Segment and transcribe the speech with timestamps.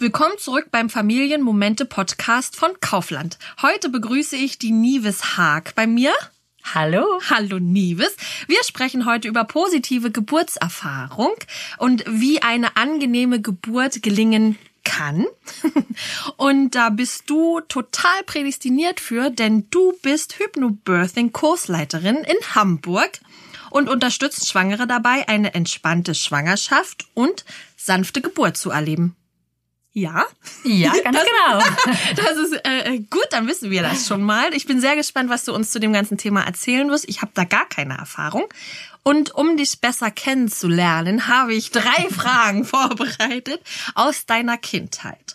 [0.00, 3.36] Willkommen zurück beim Familienmomente Podcast von Kaufland.
[3.60, 6.12] Heute begrüße ich die Nives Haag bei mir.
[6.62, 7.04] Hallo.
[7.28, 8.16] Hallo Nives.
[8.46, 11.32] Wir sprechen heute über positive Geburtserfahrung
[11.78, 15.26] und wie eine angenehme Geburt gelingen kann.
[16.36, 23.18] Und da bist du total prädestiniert für, denn du bist Hypnobirthing Kursleiterin in Hamburg
[23.70, 27.44] und unterstützt Schwangere dabei, eine entspannte Schwangerschaft und
[27.76, 29.14] sanfte Geburt zu erleben.
[29.98, 30.24] Ja?
[30.64, 31.96] Ja, ganz das, genau.
[32.16, 34.54] Das ist äh, gut, dann wissen wir das schon mal.
[34.54, 37.08] Ich bin sehr gespannt, was du uns zu dem ganzen Thema erzählen wirst.
[37.08, 38.44] Ich habe da gar keine Erfahrung.
[39.02, 43.60] Und um dich besser kennenzulernen, habe ich drei Fragen vorbereitet
[43.94, 45.34] aus deiner Kindheit.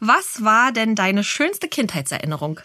[0.00, 2.60] Was war denn deine schönste Kindheitserinnerung?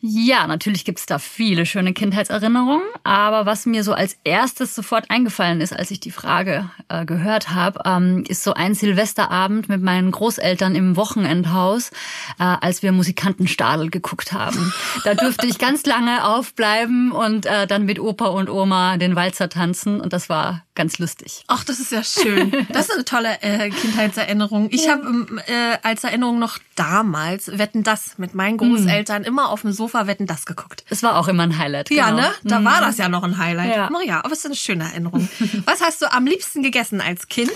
[0.00, 5.60] Ja, natürlich gibt's da viele schöne Kindheitserinnerungen, aber was mir so als erstes sofort eingefallen
[5.60, 10.10] ist, als ich die Frage äh, gehört habe, ähm, ist so ein Silvesterabend mit meinen
[10.10, 11.90] Großeltern im Wochenendhaus,
[12.38, 14.72] äh, als wir Musikantenstadel geguckt haben.
[15.04, 19.48] Da durfte ich ganz lange aufbleiben und äh, dann mit Opa und Oma den Walzer
[19.48, 21.42] tanzen und das war ganz lustig.
[21.48, 22.52] Ach, das ist ja schön.
[22.72, 24.68] Das ist eine tolle äh, Kindheitserinnerung.
[24.70, 24.92] Ich ja.
[24.92, 29.28] habe ähm, äh, als Erinnerung noch damals Wetten das mit meinen Großeltern mhm.
[29.28, 30.84] immer auf dem Sofa Wetten das geguckt.
[30.88, 31.90] Es war auch immer ein Highlight.
[31.90, 32.22] Ja, genau.
[32.22, 32.30] ne?
[32.44, 32.64] Da mhm.
[32.66, 33.74] war das ja noch ein Highlight.
[33.74, 33.90] Ja.
[33.90, 35.28] Naja, aber es ist eine schöne Erinnerung.
[35.64, 37.52] Was hast du am liebsten gegessen als Kind?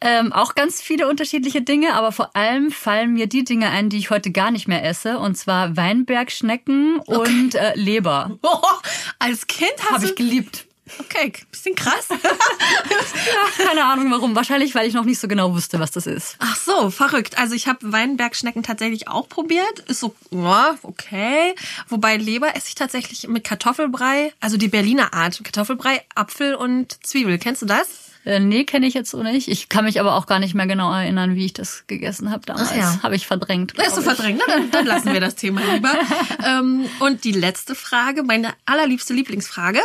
[0.00, 3.98] Ähm, auch ganz viele unterschiedliche Dinge, aber vor allem fallen mir die Dinge ein, die
[3.98, 7.30] ich heute gar nicht mehr esse, und zwar Weinbergschnecken okay.
[7.30, 8.38] und äh, Leber.
[8.42, 8.62] Oh,
[9.18, 10.66] als Kind hast Habe ich geliebt.
[10.98, 12.08] Okay, bisschen krass.
[13.56, 14.34] keine Ahnung warum.
[14.34, 16.36] Wahrscheinlich, weil ich noch nicht so genau wusste, was das ist.
[16.38, 17.38] Ach so, verrückt.
[17.38, 19.80] Also ich habe Weinbergschnecken tatsächlich auch probiert.
[19.88, 20.14] Ist so,
[20.82, 21.54] okay.
[21.88, 25.42] Wobei Leber esse ich tatsächlich mit Kartoffelbrei, also die Berliner Art.
[25.42, 27.38] Kartoffelbrei, Apfel und Zwiebel.
[27.38, 28.01] Kennst du das?
[28.24, 29.48] Äh, nee, kenne ich jetzt so nicht.
[29.48, 32.46] Ich kann mich aber auch gar nicht mehr genau erinnern, wie ich das gegessen habe
[32.46, 32.68] damals.
[32.72, 33.02] Ach ja.
[33.02, 33.74] Habe ich verdrängt.
[33.78, 34.40] Hast du verdrängt?
[34.46, 35.92] Na, dann, dann lassen wir das Thema lieber.
[36.46, 39.80] ähm, und die letzte Frage, meine allerliebste Lieblingsfrage.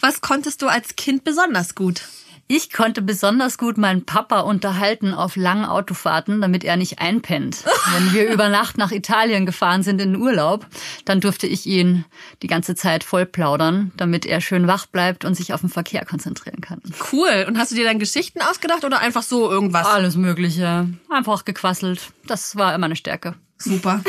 [0.00, 2.02] Was konntest du als Kind besonders gut?
[2.46, 7.64] Ich konnte besonders gut meinen Papa unterhalten auf langen Autofahrten, damit er nicht einpennt.
[7.92, 10.66] Wenn wir über Nacht nach Italien gefahren sind in den Urlaub,
[11.06, 12.04] dann durfte ich ihn
[12.42, 16.04] die ganze Zeit voll plaudern, damit er schön wach bleibt und sich auf den Verkehr
[16.04, 16.82] konzentrieren kann.
[17.12, 17.46] Cool.
[17.48, 19.86] Und hast du dir dann Geschichten ausgedacht oder einfach so irgendwas?
[19.86, 20.88] Alles Mögliche.
[21.08, 22.12] Einfach gequasselt.
[22.26, 23.34] Das war immer eine Stärke.
[23.56, 24.02] Super.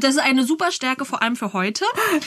[0.00, 1.84] Das ist eine super Stärke, vor allem für heute,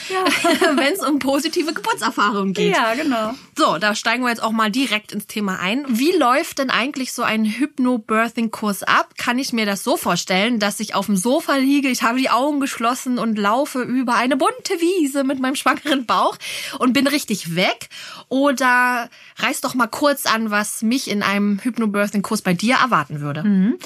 [0.10, 0.26] ja.
[0.78, 2.76] wenn es um positive Geburtserfahrungen geht.
[2.76, 3.34] Ja, genau.
[3.58, 5.86] So, da steigen wir jetzt auch mal direkt ins Thema ein.
[5.88, 9.14] Wie läuft denn eigentlich so ein Hypno-Birthing-Kurs ab?
[9.18, 12.30] Kann ich mir das so vorstellen, dass ich auf dem Sofa liege, ich habe die
[12.30, 16.38] Augen geschlossen und laufe über eine bunte Wiese mit meinem schwangeren Bauch
[16.78, 17.90] und bin richtig weg?
[18.28, 23.44] Oder reiß doch mal kurz an, was mich in einem Hypno-Birthing-Kurs bei dir erwarten würde.
[23.44, 23.80] Mhm.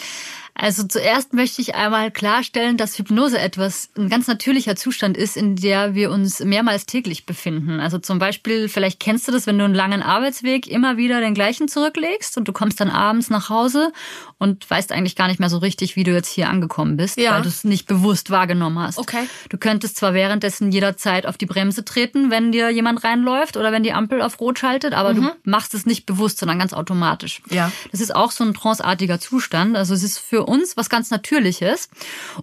[0.55, 5.55] Also zuerst möchte ich einmal klarstellen, dass Hypnose etwas, ein ganz natürlicher Zustand ist, in
[5.55, 7.79] der wir uns mehrmals täglich befinden.
[7.79, 11.33] Also zum Beispiel, vielleicht kennst du das, wenn du einen langen Arbeitsweg immer wieder den
[11.33, 13.91] gleichen zurücklegst und du kommst dann abends nach Hause
[14.37, 17.33] und weißt eigentlich gar nicht mehr so richtig, wie du jetzt hier angekommen bist, ja.
[17.33, 18.99] weil du es nicht bewusst wahrgenommen hast.
[18.99, 19.27] Okay.
[19.49, 23.81] Du könntest zwar währenddessen jederzeit auf die Bremse treten, wenn dir jemand reinläuft oder wenn
[23.81, 25.23] die Ampel auf Rot schaltet, aber mhm.
[25.23, 27.41] du machst es nicht bewusst, sondern ganz automatisch.
[27.49, 27.71] Ja.
[27.91, 29.75] Das ist auch so ein tranceartiger Zustand.
[29.75, 31.89] Also es ist für uns was ganz Natürliches.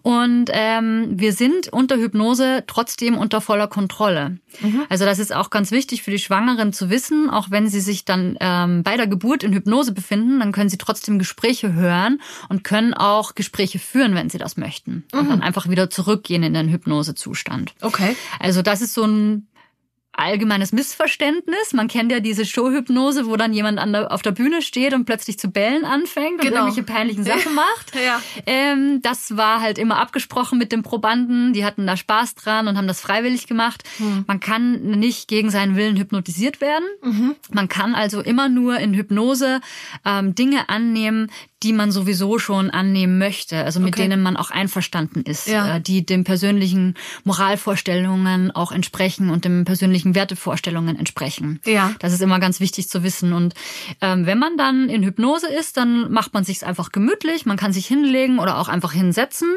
[0.03, 4.39] Und ähm, wir sind unter Hypnose trotzdem unter voller Kontrolle.
[4.61, 4.83] Mhm.
[4.89, 8.05] Also das ist auch ganz wichtig für die Schwangeren zu wissen, auch wenn sie sich
[8.05, 12.65] dann ähm, bei der Geburt in Hypnose befinden, dann können sie trotzdem Gespräche hören und
[12.65, 15.05] können auch Gespräche führen, wenn sie das möchten.
[15.13, 15.19] Mhm.
[15.19, 17.75] Und dann einfach wieder zurückgehen in den Hypnosezustand.
[17.81, 18.17] Okay.
[18.39, 19.47] Also das ist so ein
[20.21, 21.73] allgemeines Missverständnis.
[21.73, 25.05] Man kennt ja diese Showhypnose, wo dann jemand an der, auf der Bühne steht und
[25.05, 26.47] plötzlich zu bellen anfängt genau.
[26.47, 27.95] und irgendwelche peinlichen Sachen macht.
[27.95, 28.21] ja.
[28.47, 31.53] Ähm, das war halt immer abgesprochen mit den Probanden.
[31.53, 33.83] Die hatten da Spaß dran und haben das freiwillig gemacht.
[33.99, 34.25] Mhm.
[34.27, 36.85] Man kann nicht gegen seinen Willen hypnotisiert werden.
[37.03, 37.37] Mhm.
[37.51, 39.61] Man kann also immer nur in Hypnose
[40.05, 41.31] ähm, Dinge annehmen,
[41.63, 44.03] die man sowieso schon annehmen möchte, also mit okay.
[44.03, 45.77] denen man auch einverstanden ist, ja.
[45.77, 51.61] Äh, die den persönlichen Moralvorstellungen auch entsprechen und den persönlichen Wertevorstellungen entsprechen.
[51.67, 51.93] Ja.
[51.99, 53.33] Das ist immer ganz wichtig zu wissen.
[53.33, 53.55] Und
[54.01, 57.73] ähm, wenn man dann in Hypnose ist, dann macht man sich einfach gemütlich, man kann
[57.73, 59.49] sich hinlegen oder auch einfach hinsetzen.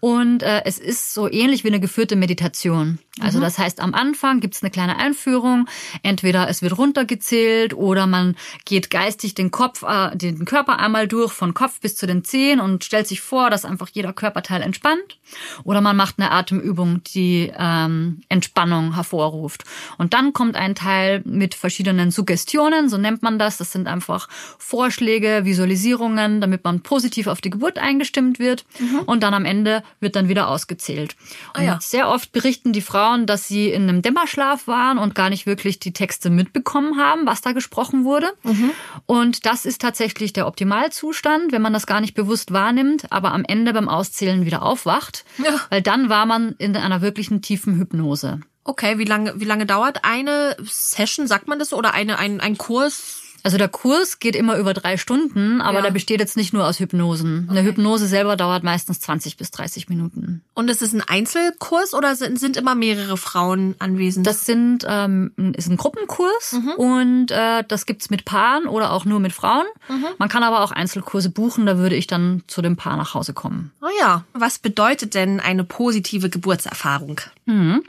[0.00, 2.98] Und äh, es ist so ähnlich wie eine geführte Meditation.
[3.20, 3.42] Also mhm.
[3.42, 5.68] das heißt, am Anfang gibt's eine kleine Einführung.
[6.02, 11.32] Entweder es wird runtergezählt oder man geht geistig den Kopf, äh, den Körper einmal durch
[11.32, 14.60] von von Kopf bis zu den Zehen und stellt sich vor, dass einfach jeder Körperteil
[14.60, 15.18] entspannt.
[15.64, 19.64] Oder man macht eine Atemübung, die ähm, Entspannung hervorruft.
[19.96, 23.56] Und dann kommt ein Teil mit verschiedenen Suggestionen, so nennt man das.
[23.56, 24.28] Das sind einfach
[24.58, 28.66] Vorschläge, Visualisierungen, damit man positiv auf die Geburt eingestimmt wird.
[28.78, 29.00] Mhm.
[29.06, 31.16] Und dann am Ende wird dann wieder ausgezählt.
[31.54, 31.78] Und ah ja.
[31.80, 35.78] sehr oft berichten die Frauen, dass sie in einem Dämmerschlaf waren und gar nicht wirklich
[35.78, 38.32] die Texte mitbekommen haben, was da gesprochen wurde.
[38.42, 38.70] Mhm.
[39.06, 43.44] Und das ist tatsächlich der Optimalzustand, wenn man das gar nicht bewusst wahrnimmt, aber am
[43.44, 45.24] Ende beim Auszählen wieder aufwacht.
[45.38, 45.60] Ja.
[45.70, 48.40] Weil dann war man in einer wirklichen tiefen Hypnose.
[48.64, 52.58] Okay, wie lange, wie lange dauert eine Session, sagt man das, oder eine, ein, ein
[52.58, 53.22] Kurs?
[53.42, 55.82] Also der Kurs geht immer über drei Stunden, aber ja.
[55.82, 57.46] der besteht jetzt nicht nur aus Hypnosen.
[57.48, 57.58] Okay.
[57.58, 60.42] Eine Hypnose selber dauert meistens 20 bis 30 Minuten.
[60.54, 64.26] Und ist es ein Einzelkurs oder sind, sind immer mehrere Frauen anwesend?
[64.26, 66.70] Das sind ähm, ist ein Gruppenkurs mhm.
[66.72, 69.66] und äh, das gibt's mit Paaren oder auch nur mit Frauen.
[69.88, 70.06] Mhm.
[70.18, 73.32] Man kann aber auch Einzelkurse buchen, da würde ich dann zu dem Paar nach Hause
[73.34, 73.72] kommen.
[73.80, 77.20] Oh ja, was bedeutet denn eine positive Geburtserfahrung?
[77.46, 77.82] Mhm.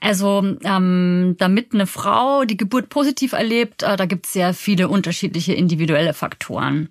[0.00, 5.52] Also ähm, damit eine Frau die Geburt positiv erlebt, äh, da gibt's sehr viele unterschiedliche
[5.52, 6.88] individuelle Faktoren.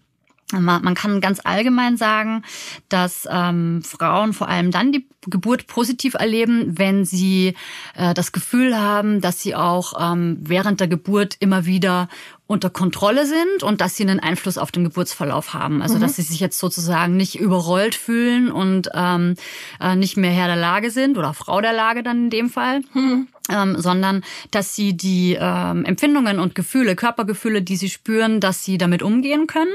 [0.51, 2.44] Man kann ganz allgemein sagen,
[2.89, 7.53] dass ähm, Frauen vor allem dann die Geburt positiv erleben, wenn sie
[7.94, 12.09] äh, das Gefühl haben, dass sie auch ähm, während der Geburt immer wieder
[12.49, 15.83] unter Kontrolle sind und dass sie einen Einfluss auf den Geburtsverlauf haben.
[15.83, 15.99] Also mhm.
[15.99, 19.35] dass sie sich jetzt sozusagen nicht überrollt fühlen und ähm,
[19.79, 22.81] äh, nicht mehr Herr der Lage sind oder Frau der Lage dann in dem Fall.
[22.95, 23.27] Mhm.
[23.51, 28.77] Ähm, sondern dass sie die ähm, Empfindungen und Gefühle, Körpergefühle, die sie spüren, dass sie
[28.77, 29.73] damit umgehen können.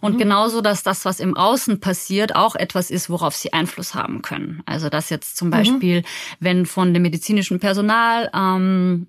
[0.00, 0.18] Und mhm.
[0.18, 4.62] genauso, dass das, was im Außen passiert, auch etwas ist, worauf sie Einfluss haben können.
[4.64, 5.52] Also dass jetzt zum mhm.
[5.52, 6.02] Beispiel,
[6.40, 9.08] wenn von dem medizinischen Personal ähm,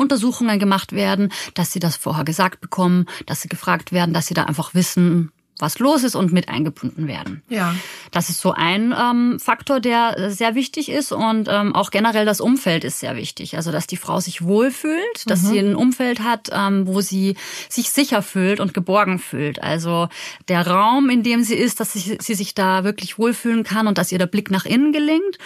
[0.00, 4.34] Untersuchungen gemacht werden, dass sie das vorher gesagt bekommen, dass sie gefragt werden, dass sie
[4.34, 7.42] da einfach wissen, was los ist und mit eingebunden werden.
[7.48, 7.74] Ja.
[8.10, 12.40] Das ist so ein ähm, Faktor, der sehr wichtig ist und ähm, auch generell das
[12.40, 13.56] Umfeld ist sehr wichtig.
[13.56, 15.46] Also dass die Frau sich wohlfühlt, dass mhm.
[15.46, 17.36] sie ein Umfeld hat, ähm, wo sie
[17.68, 19.62] sich sicher fühlt und geborgen fühlt.
[19.62, 20.08] Also
[20.48, 23.98] der Raum, in dem sie ist, dass sie, sie sich da wirklich wohlfühlen kann und
[23.98, 25.38] dass ihr der Blick nach innen gelingt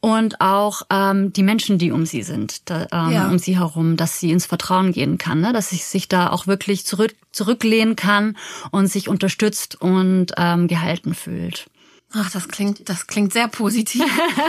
[0.00, 3.28] und auch ähm, die Menschen, die um sie sind, da, ähm, ja.
[3.28, 5.52] um sie herum, dass sie ins Vertrauen gehen kann, ne?
[5.52, 8.36] dass sie sich da auch wirklich zurück zurücklehnen kann
[8.72, 11.66] und sich unterstützt und ähm, gehalten fühlt.
[12.12, 14.04] Ach, das klingt, das klingt sehr positiv.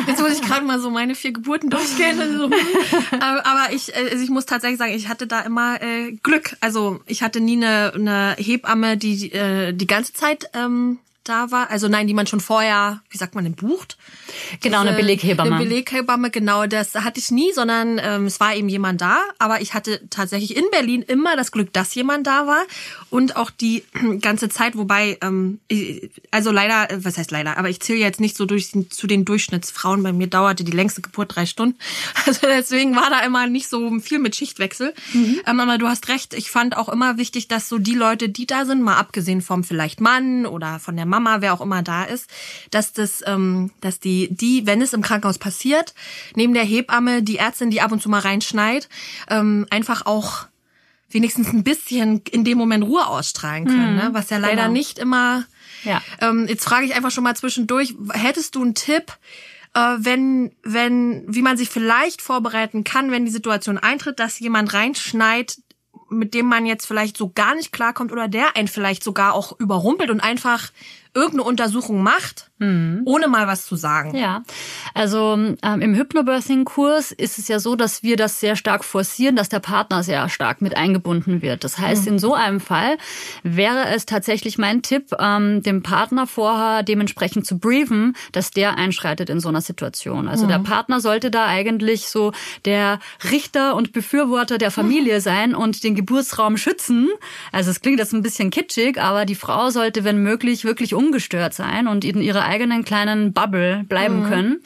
[0.07, 2.19] Jetzt muss ich gerade mal so meine vier Geburten durchgehen.
[2.19, 2.49] Also,
[3.19, 6.55] aber ich, äh, also ich muss tatsächlich sagen, ich hatte da immer äh, Glück.
[6.59, 10.97] Also ich hatte nie eine, eine Hebamme, die äh, die ganze Zeit ähm,
[11.31, 11.71] da war.
[11.71, 13.97] Also nein, die man schon vorher, wie sagt man, denn, bucht.
[14.61, 15.55] Genau, Diese, eine Beleghebamme.
[15.55, 16.65] Eine Beleghebamme, genau.
[16.67, 19.17] Das hatte ich nie, sondern ähm, es war eben jemand da.
[19.39, 22.63] Aber ich hatte tatsächlich in Berlin immer das Glück, dass jemand da war.
[23.09, 23.83] Und auch die
[24.21, 25.59] ganze Zeit, wobei, ähm,
[26.31, 29.25] also leider, äh, was heißt leider, aber ich zähle jetzt nicht so durch zu den
[29.25, 30.03] Durchschnittsfrauen.
[30.03, 31.77] Bei mir dauerte die längste Geburt drei Stunden.
[32.27, 34.93] Also deswegen war da immer nicht so viel mit Schichtwechsel.
[35.13, 35.41] Mhm.
[35.45, 38.45] Ähm, aber du hast recht, ich fand auch immer wichtig, dass so die Leute, die
[38.45, 42.03] da sind, mal abgesehen vom vielleicht Mann oder von der Mama, wer auch immer da
[42.03, 42.29] ist,
[42.71, 45.93] dass das, ähm, dass die, die, wenn es im Krankenhaus passiert,
[46.35, 48.89] neben der Hebamme, die Ärztin, die ab und zu mal reinschneit,
[49.29, 50.47] ähm, einfach auch
[51.09, 54.09] wenigstens ein bisschen in dem Moment Ruhe ausstrahlen können, mhm, ne?
[54.13, 54.73] was ja leider genau.
[54.73, 55.45] nicht immer.
[55.83, 56.01] Ja.
[56.19, 59.17] Ähm, jetzt frage ich einfach schon mal zwischendurch: Hättest du einen Tipp?
[59.73, 64.73] Äh, wenn, wenn, wie man sich vielleicht vorbereiten kann, wenn die Situation eintritt, dass jemand
[64.73, 65.57] reinschneit,
[66.09, 69.57] mit dem man jetzt vielleicht so gar nicht klarkommt oder der einen vielleicht sogar auch
[69.59, 70.71] überrumpelt und einfach
[71.13, 73.01] irgendeine Untersuchung macht, mhm.
[73.05, 74.15] ohne mal was zu sagen.
[74.15, 74.43] Ja,
[74.93, 79.49] also ähm, im Hypnobirthing-Kurs ist es ja so, dass wir das sehr stark forcieren, dass
[79.49, 81.63] der Partner sehr stark mit eingebunden wird.
[81.63, 82.13] Das heißt, mhm.
[82.13, 82.97] in so einem Fall
[83.43, 89.29] wäre es tatsächlich mein Tipp, ähm, dem Partner vorher dementsprechend zu briefen, dass der einschreitet
[89.29, 90.27] in so einer Situation.
[90.27, 90.49] Also mhm.
[90.49, 92.31] der Partner sollte da eigentlich so
[92.65, 92.99] der
[93.31, 97.09] Richter und Befürworter der Familie sein und den Geburtsraum schützen.
[97.51, 101.53] Also es klingt jetzt ein bisschen kitschig, aber die Frau sollte, wenn möglich, wirklich ungestört
[101.53, 104.27] sein und in ihrer eigenen kleinen Bubble bleiben mhm.
[104.27, 104.61] können.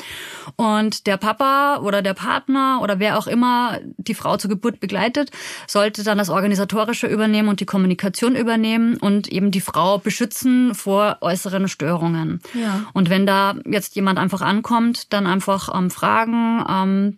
[0.56, 5.32] Und der Papa oder der Partner oder wer auch immer die Frau zur Geburt begleitet,
[5.68, 11.18] sollte dann das Organisatorische übernehmen und die Kommunikation übernehmen und eben die Frau beschützen vor
[11.22, 12.42] äußeren Störungen.
[12.54, 12.86] Ja.
[12.94, 17.18] Und wenn da jetzt jemand einfach ankommt, dann einfach ähm, fragen, ähm,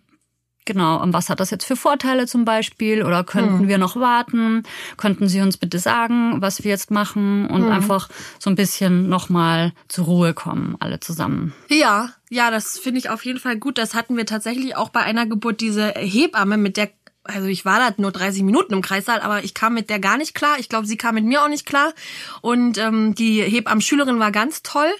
[0.68, 3.02] Genau, und was hat das jetzt für Vorteile zum Beispiel?
[3.02, 3.68] Oder könnten hm.
[3.68, 4.64] wir noch warten?
[4.98, 7.46] Könnten Sie uns bitte sagen, was wir jetzt machen?
[7.46, 7.72] Und hm.
[7.72, 11.54] einfach so ein bisschen nochmal zur Ruhe kommen, alle zusammen.
[11.70, 13.78] Ja, ja, das finde ich auf jeden Fall gut.
[13.78, 16.90] Das hatten wir tatsächlich auch bei einer Geburt, diese Hebamme, mit der
[17.28, 20.16] also ich war da nur 30 Minuten im Kreissaal, aber ich kam mit der gar
[20.16, 20.56] nicht klar.
[20.58, 21.92] Ich glaube, sie kam mit mir auch nicht klar.
[22.40, 24.90] Und ähm, die Hebammen-Schülerin war ganz toll.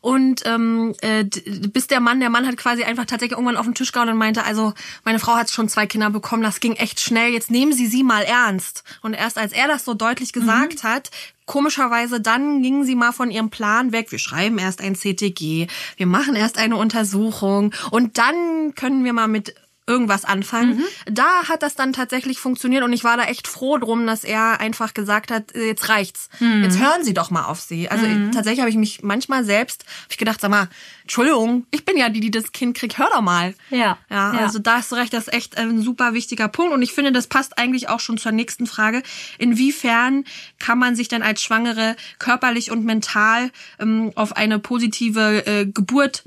[0.00, 3.74] Und ähm, äh, bis der Mann, der Mann hat quasi einfach tatsächlich irgendwann auf den
[3.74, 4.72] Tisch gehauen und meinte, also
[5.04, 8.04] meine Frau hat schon zwei Kinder bekommen, das ging echt schnell, jetzt nehmen Sie sie
[8.04, 8.84] mal ernst.
[9.02, 10.88] Und erst als er das so deutlich gesagt mhm.
[10.88, 11.10] hat,
[11.46, 14.12] komischerweise dann gingen sie mal von ihrem Plan weg.
[14.12, 19.28] Wir schreiben erst ein CTG, wir machen erst eine Untersuchung und dann können wir mal
[19.28, 19.54] mit
[19.86, 20.76] irgendwas anfangen.
[20.76, 20.84] Mhm.
[21.06, 24.60] Da hat das dann tatsächlich funktioniert und ich war da echt froh drum, dass er
[24.60, 26.28] einfach gesagt hat, äh, jetzt reicht's.
[26.38, 26.62] Mhm.
[26.62, 27.88] Jetzt hören Sie doch mal auf sie.
[27.88, 28.30] Also mhm.
[28.30, 30.68] tatsächlich habe ich mich manchmal selbst hab ich gedacht, sag mal,
[31.02, 33.54] Entschuldigung, ich bin ja die, die das Kind kriegt, hör doch mal.
[33.70, 33.98] Ja.
[34.08, 36.92] Ja, also da hast du recht, das ist echt ein super wichtiger Punkt und ich
[36.92, 39.02] finde, das passt eigentlich auch schon zur nächsten Frage.
[39.38, 40.24] Inwiefern
[40.60, 46.22] kann man sich denn als Schwangere körperlich und mental ähm, auf eine positive äh, Geburt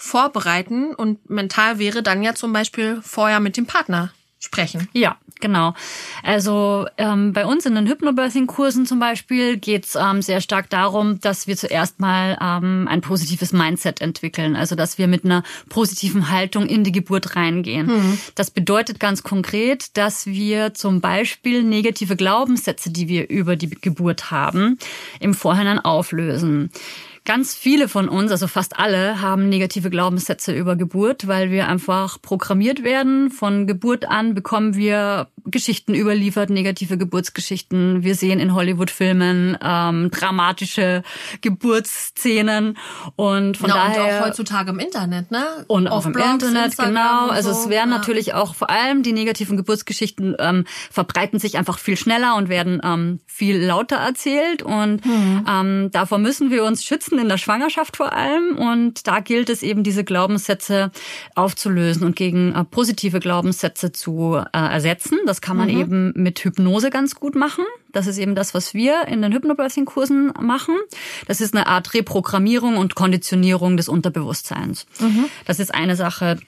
[0.00, 4.88] vorbereiten und mental wäre dann ja zum Beispiel vorher mit dem Partner sprechen.
[4.94, 5.74] Ja, genau.
[6.22, 11.46] Also ähm, bei uns in den Hypnobirthing-Kursen zum Beispiel geht's ähm, sehr stark darum, dass
[11.46, 14.56] wir zuerst mal ähm, ein positives Mindset entwickeln.
[14.56, 17.88] Also dass wir mit einer positiven Haltung in die Geburt reingehen.
[17.88, 18.18] Mhm.
[18.34, 24.30] Das bedeutet ganz konkret, dass wir zum Beispiel negative Glaubenssätze, die wir über die Geburt
[24.30, 24.78] haben,
[25.20, 26.70] im Vorhinein auflösen.
[27.26, 32.20] Ganz viele von uns, also fast alle, haben negative Glaubenssätze über Geburt, weil wir einfach
[32.22, 33.30] programmiert werden.
[33.30, 38.02] Von Geburt an bekommen wir Geschichten überliefert, negative Geburtsgeschichten.
[38.02, 41.02] Wir sehen in Hollywood-Filmen ähm, dramatische
[41.40, 42.78] Geburtsszenen
[43.16, 45.44] und von ja, daher und auch heutzutage im Internet, ne?
[45.66, 47.28] Und auch im Blogs, Internet, Instagram genau.
[47.28, 47.60] Also so.
[47.60, 47.98] es werden ja.
[47.98, 52.80] natürlich auch vor allem die negativen Geburtsgeschichten ähm, verbreiten sich einfach viel schneller und werden
[52.82, 55.46] ähm, viel lauter erzählt und hm.
[55.48, 59.62] ähm, davor müssen wir uns schützen in der Schwangerschaft vor allem und da gilt es
[59.62, 60.90] eben diese Glaubenssätze
[61.34, 65.18] aufzulösen und gegen äh, positive Glaubenssätze zu äh, ersetzen.
[65.26, 65.80] Das kann man mhm.
[65.80, 67.64] eben mit Hypnose ganz gut machen.
[67.92, 70.76] Das ist eben das, was wir in den Hypnobirthing-Kursen machen.
[71.26, 74.86] Das ist eine Art Reprogrammierung und Konditionierung des Unterbewusstseins.
[75.00, 75.26] Mhm.
[75.44, 76.38] Das ist eine Sache.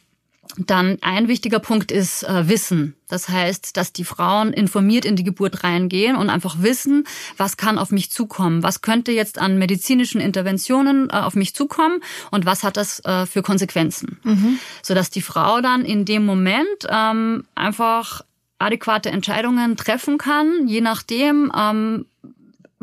[0.59, 2.95] Dann ein wichtiger Punkt ist äh, Wissen.
[3.09, 7.05] Das heißt, dass die Frauen informiert in die Geburt reingehen und einfach wissen,
[7.39, 12.01] was kann auf mich zukommen, was könnte jetzt an medizinischen Interventionen äh, auf mich zukommen
[12.31, 14.59] und was hat das äh, für Konsequenzen, mhm.
[14.83, 18.23] sodass die Frau dann in dem Moment ähm, einfach
[18.59, 22.07] adäquate Entscheidungen treffen kann, je nachdem, ähm,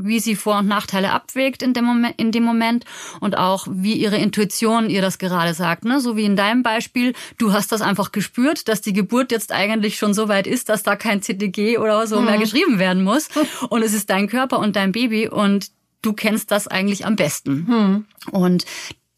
[0.05, 2.85] wie sie Vor- und Nachteile abwägt in dem, Moment, in dem Moment
[3.19, 5.85] und auch wie ihre Intuition ihr das gerade sagt.
[5.85, 5.99] Ne?
[5.99, 9.97] So wie in deinem Beispiel, du hast das einfach gespürt, dass die Geburt jetzt eigentlich
[9.97, 12.25] schon so weit ist, dass da kein CTG oder so mhm.
[12.25, 13.29] mehr geschrieben werden muss.
[13.69, 17.65] Und es ist dein Körper und dein Baby und du kennst das eigentlich am besten.
[17.67, 18.05] Mhm.
[18.31, 18.65] Und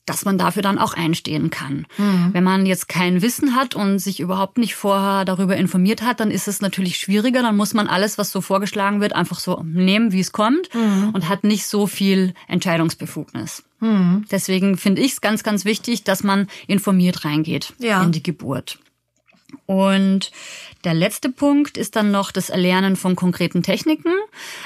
[0.05, 1.86] dass man dafür dann auch einstehen kann.
[1.98, 2.29] Mhm.
[2.34, 6.31] Wenn man jetzt kein Wissen hat und sich überhaupt nicht vorher darüber informiert hat, dann
[6.31, 7.41] ist es natürlich schwieriger.
[7.41, 11.12] Dann muss man alles, was so vorgeschlagen wird, einfach so nehmen, wie es kommt mhm.
[11.13, 13.63] und hat nicht so viel Entscheidungsbefugnis.
[13.79, 14.25] Mhm.
[14.31, 18.01] Deswegen finde ich es ganz, ganz wichtig, dass man informiert reingeht ja.
[18.03, 18.79] in die Geburt.
[19.65, 20.31] Und
[20.84, 24.13] der letzte Punkt ist dann noch das Erlernen von konkreten Techniken,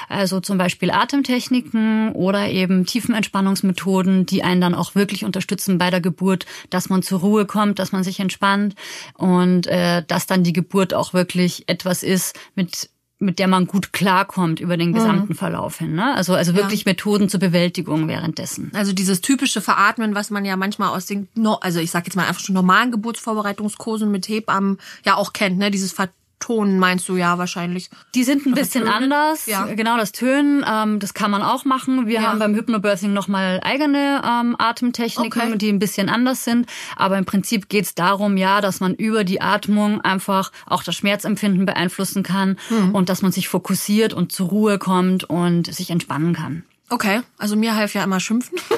[0.08, 6.00] also zum Beispiel Atemtechniken oder eben Tiefenentspannungsmethoden, die einen dann auch wirklich unterstützen bei der
[6.00, 8.74] Geburt, dass man zur Ruhe kommt, dass man sich entspannt
[9.14, 13.92] und äh, dass dann die Geburt auch wirklich etwas ist, mit mit der man gut
[13.92, 15.36] klarkommt über den gesamten mhm.
[15.36, 15.94] Verlauf hin.
[15.94, 16.14] Ne?
[16.14, 16.90] Also, also wirklich ja.
[16.90, 18.70] Methoden zur Bewältigung währenddessen.
[18.74, 21.28] Also dieses typische Veratmen, was man ja manchmal aus den,
[21.60, 25.70] also ich sag jetzt mal einfach schon normalen Geburtsvorbereitungskursen mit Hebammen ja auch kennt, ne?
[25.70, 25.92] Dieses
[26.38, 27.88] Ton meinst du ja wahrscheinlich.
[28.14, 28.92] Die sind ein bisschen Tönen.
[28.92, 29.46] anders.
[29.46, 29.64] Ja.
[29.64, 32.06] Genau, das Tönen, ähm, das kann man auch machen.
[32.06, 32.22] Wir ja.
[32.22, 35.58] haben beim Hypnobirthing nochmal eigene ähm, Atemtechniken, okay.
[35.58, 36.66] die ein bisschen anders sind.
[36.94, 41.64] Aber im Prinzip geht's darum, ja, dass man über die Atmung einfach auch das Schmerzempfinden
[41.64, 42.94] beeinflussen kann hm.
[42.94, 46.64] und dass man sich fokussiert und zur Ruhe kommt und sich entspannen kann.
[46.88, 48.58] Okay, also mir half ja immer schimpfen.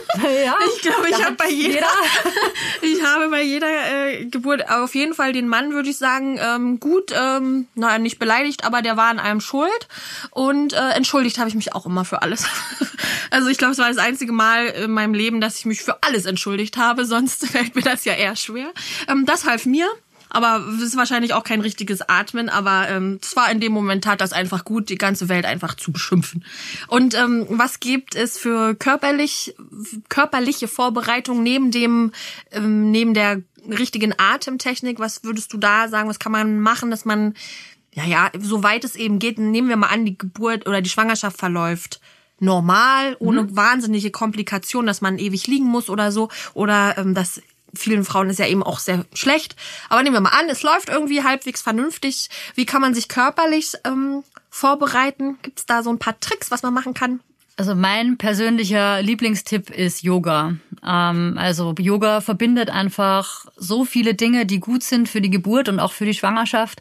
[0.44, 1.86] Ja, ich glaube, ich habe bei jeder, jeder.
[2.82, 6.80] ich habe bei jeder äh, Geburt auf jeden Fall den Mann, würde ich sagen, ähm,
[6.80, 9.88] gut, ähm, naja, nicht beleidigt, aber der war an einem schuld
[10.30, 12.46] und äh, entschuldigt habe ich mich auch immer für alles.
[13.30, 16.02] also ich glaube, es war das einzige Mal in meinem Leben, dass ich mich für
[16.02, 18.72] alles entschuldigt habe, sonst fällt mir das ja eher schwer.
[19.06, 19.86] Ähm, das half mir.
[20.30, 24.20] Aber es ist wahrscheinlich auch kein richtiges Atmen, aber ähm, zwar in dem Moment tat
[24.20, 26.44] das einfach gut, die ganze Welt einfach zu beschimpfen.
[26.88, 29.54] Und ähm, was gibt es für körperlich,
[30.08, 32.12] körperliche Vorbereitung neben dem,
[32.52, 34.98] ähm, neben der richtigen Atemtechnik?
[34.98, 36.08] Was würdest du da sagen?
[36.08, 37.34] Was kann man machen, dass man,
[37.94, 41.38] ja, ja, soweit es eben geht, nehmen wir mal an, die Geburt oder die Schwangerschaft
[41.38, 42.00] verläuft
[42.40, 43.56] normal, ohne mhm.
[43.56, 47.42] wahnsinnige Komplikationen, dass man ewig liegen muss oder so, oder ähm, dass
[47.74, 49.56] vielen Frauen ist ja eben auch sehr schlecht.
[49.88, 52.28] Aber nehmen wir mal an, es läuft irgendwie halbwegs vernünftig.
[52.54, 55.38] Wie kann man sich körperlich ähm, vorbereiten?
[55.42, 57.20] Gibt es da so ein paar Tricks, was man machen kann?
[57.58, 60.54] Also mein persönlicher Lieblingstipp ist Yoga.
[60.86, 65.80] Ähm, also Yoga verbindet einfach so viele Dinge, die gut sind für die Geburt und
[65.80, 66.80] auch für die Schwangerschaft.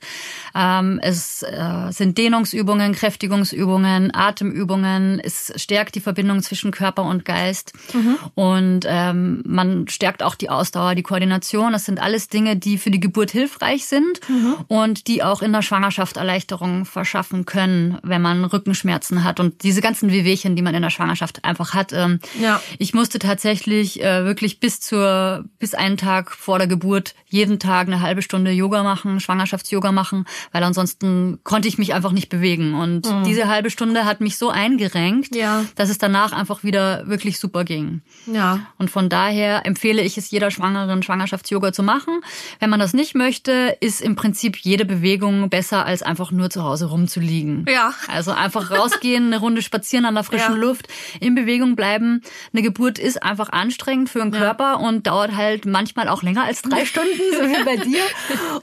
[0.54, 5.20] Ähm, es äh, sind Dehnungsübungen, Kräftigungsübungen, Atemübungen.
[5.20, 7.74] Es stärkt die Verbindung zwischen Körper und Geist.
[7.96, 8.18] Mhm.
[8.36, 11.72] Und ähm, man stärkt auch die Ausdauer, die Koordination.
[11.72, 14.54] Das sind alles Dinge, die für die Geburt hilfreich sind mhm.
[14.68, 19.40] und die auch in der Schwangerschaft Erleichterung verschaffen können, wenn man Rückenschmerzen hat.
[19.40, 21.94] Und diese ganzen Wehwehchen, die man in der Schwangerschaft einfach hat.
[21.94, 22.62] Ähm, ja.
[22.78, 27.88] Ich musste tatsächlich äh, wirklich bis zur, bis einen Tag vor der Geburt jeden Tag
[27.88, 32.76] eine halbe Stunde Yoga machen, Schwangerschafts-Yoga machen, weil ansonsten konnte ich mich einfach nicht bewegen.
[32.76, 33.24] Und mhm.
[33.24, 35.66] diese halbe Stunde hat mich so eingerenkt, ja.
[35.76, 38.02] dass es danach einfach wieder wirklich super ging.
[38.26, 38.60] Ja.
[38.78, 42.22] Und von daher empfehle ich es jeder Schwangeren, Schwangerschafts-Yoga zu machen.
[42.60, 46.64] Wenn man das nicht möchte, ist im Prinzip jede Bewegung besser, als einfach nur zu
[46.64, 47.66] Hause rumzuliegen.
[47.70, 47.94] Ja.
[48.08, 50.57] Also einfach rausgehen, eine Runde spazieren an der frischen ja.
[50.58, 50.88] Luft,
[51.20, 52.22] in Bewegung bleiben.
[52.54, 54.88] Eine Geburt ist einfach anstrengend für den Körper ja.
[54.88, 58.04] und dauert halt manchmal auch länger als drei Stunden, so wie bei dir.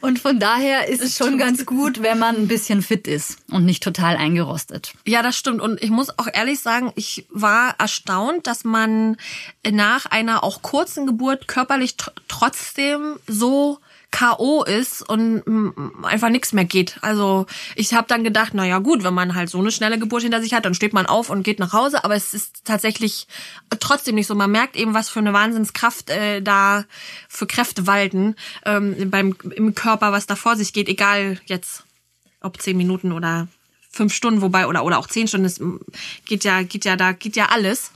[0.00, 3.64] Und von daher ist es schon ganz gut, wenn man ein bisschen fit ist und
[3.64, 4.92] nicht total eingerostet.
[5.06, 5.60] Ja, das stimmt.
[5.60, 9.16] Und ich muss auch ehrlich sagen, ich war erstaunt, dass man
[9.70, 11.96] nach einer auch kurzen Geburt körperlich
[12.28, 13.78] trotzdem so
[14.14, 14.62] K.O.
[14.62, 15.42] ist und
[16.04, 16.98] einfach nichts mehr geht.
[17.00, 20.22] Also ich habe dann gedacht, na ja gut, wenn man halt so eine schnelle Geburt
[20.22, 22.04] hinter sich hat, dann steht man auf und geht nach Hause.
[22.04, 23.26] Aber es ist tatsächlich
[23.80, 24.36] trotzdem nicht so.
[24.36, 26.84] Man merkt eben, was für eine Wahnsinnskraft äh, da
[27.28, 30.88] für Kräfte walten ähm, beim im Körper, was da vor sich geht.
[30.88, 31.82] Egal jetzt,
[32.40, 33.48] ob zehn Minuten oder
[33.90, 35.46] fünf Stunden, wobei oder oder auch zehn Stunden.
[35.46, 35.60] Es
[36.24, 37.90] geht ja geht ja da geht ja alles.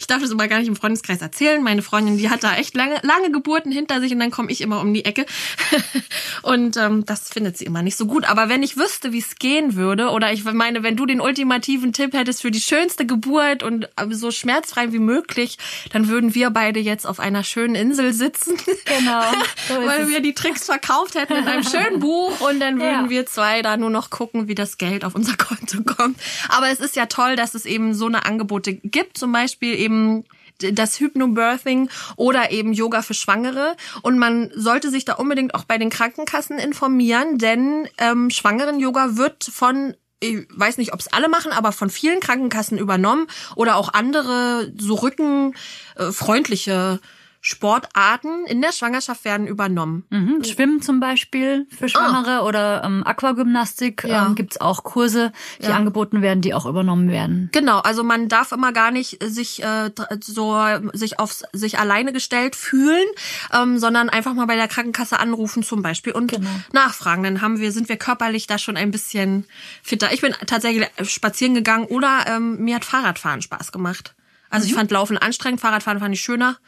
[0.00, 1.62] Ich darf das immer gar nicht im Freundeskreis erzählen.
[1.62, 4.60] Meine Freundin, die hat da echt lange, lange Geburten hinter sich und dann komme ich
[4.60, 5.26] immer um die Ecke.
[6.42, 8.28] Und ähm, das findet sie immer nicht so gut.
[8.28, 11.92] Aber wenn ich wüsste, wie es gehen würde, oder ich meine, wenn du den ultimativen
[11.92, 15.56] Tipp hättest für die schönste Geburt und äh, so schmerzfrei wie möglich,
[15.92, 18.56] dann würden wir beide jetzt auf einer schönen Insel sitzen.
[18.84, 19.22] Genau.
[19.68, 23.10] So weil wir die Tricks verkauft hätten in einem schönen Buch und dann würden ja.
[23.10, 26.18] wir zwei da nur noch gucken, wie das Geld auf unser Konto kommt.
[26.48, 30.24] Aber es ist ja toll, dass es eben so eine Angebote gibt zum Beispiel eben
[30.58, 33.76] das Hypnobirthing oder eben Yoga für Schwangere.
[34.02, 39.44] Und man sollte sich da unbedingt auch bei den Krankenkassen informieren, denn ähm, Schwangeren-Yoga wird
[39.44, 43.92] von ich weiß nicht, ob es alle machen, aber von vielen Krankenkassen übernommen oder auch
[43.92, 47.06] andere so rückenfreundliche äh,
[47.44, 50.04] Sportarten in der Schwangerschaft werden übernommen.
[50.10, 50.44] Mhm.
[50.44, 52.44] Schwimmen zum Beispiel für Schwangere ah.
[52.44, 54.26] oder ähm, Aquagymnastik ja.
[54.26, 55.74] ähm, gibt auch Kurse, die ja.
[55.74, 57.48] angeboten werden, die auch übernommen werden.
[57.50, 60.56] Genau, also man darf immer gar nicht sich äh, so
[60.92, 63.08] sich auf sich alleine gestellt fühlen,
[63.52, 66.48] ähm, sondern einfach mal bei der Krankenkasse anrufen zum Beispiel und genau.
[66.72, 67.24] nachfragen.
[67.24, 69.46] Dann haben wir sind wir körperlich da schon ein bisschen
[69.82, 70.12] fitter.
[70.12, 74.14] Ich bin tatsächlich spazieren gegangen oder ähm, mir hat Fahrradfahren Spaß gemacht.
[74.52, 74.70] Also mhm.
[74.70, 76.58] ich fand Laufen anstrengend, Fahrradfahren fand ich schöner.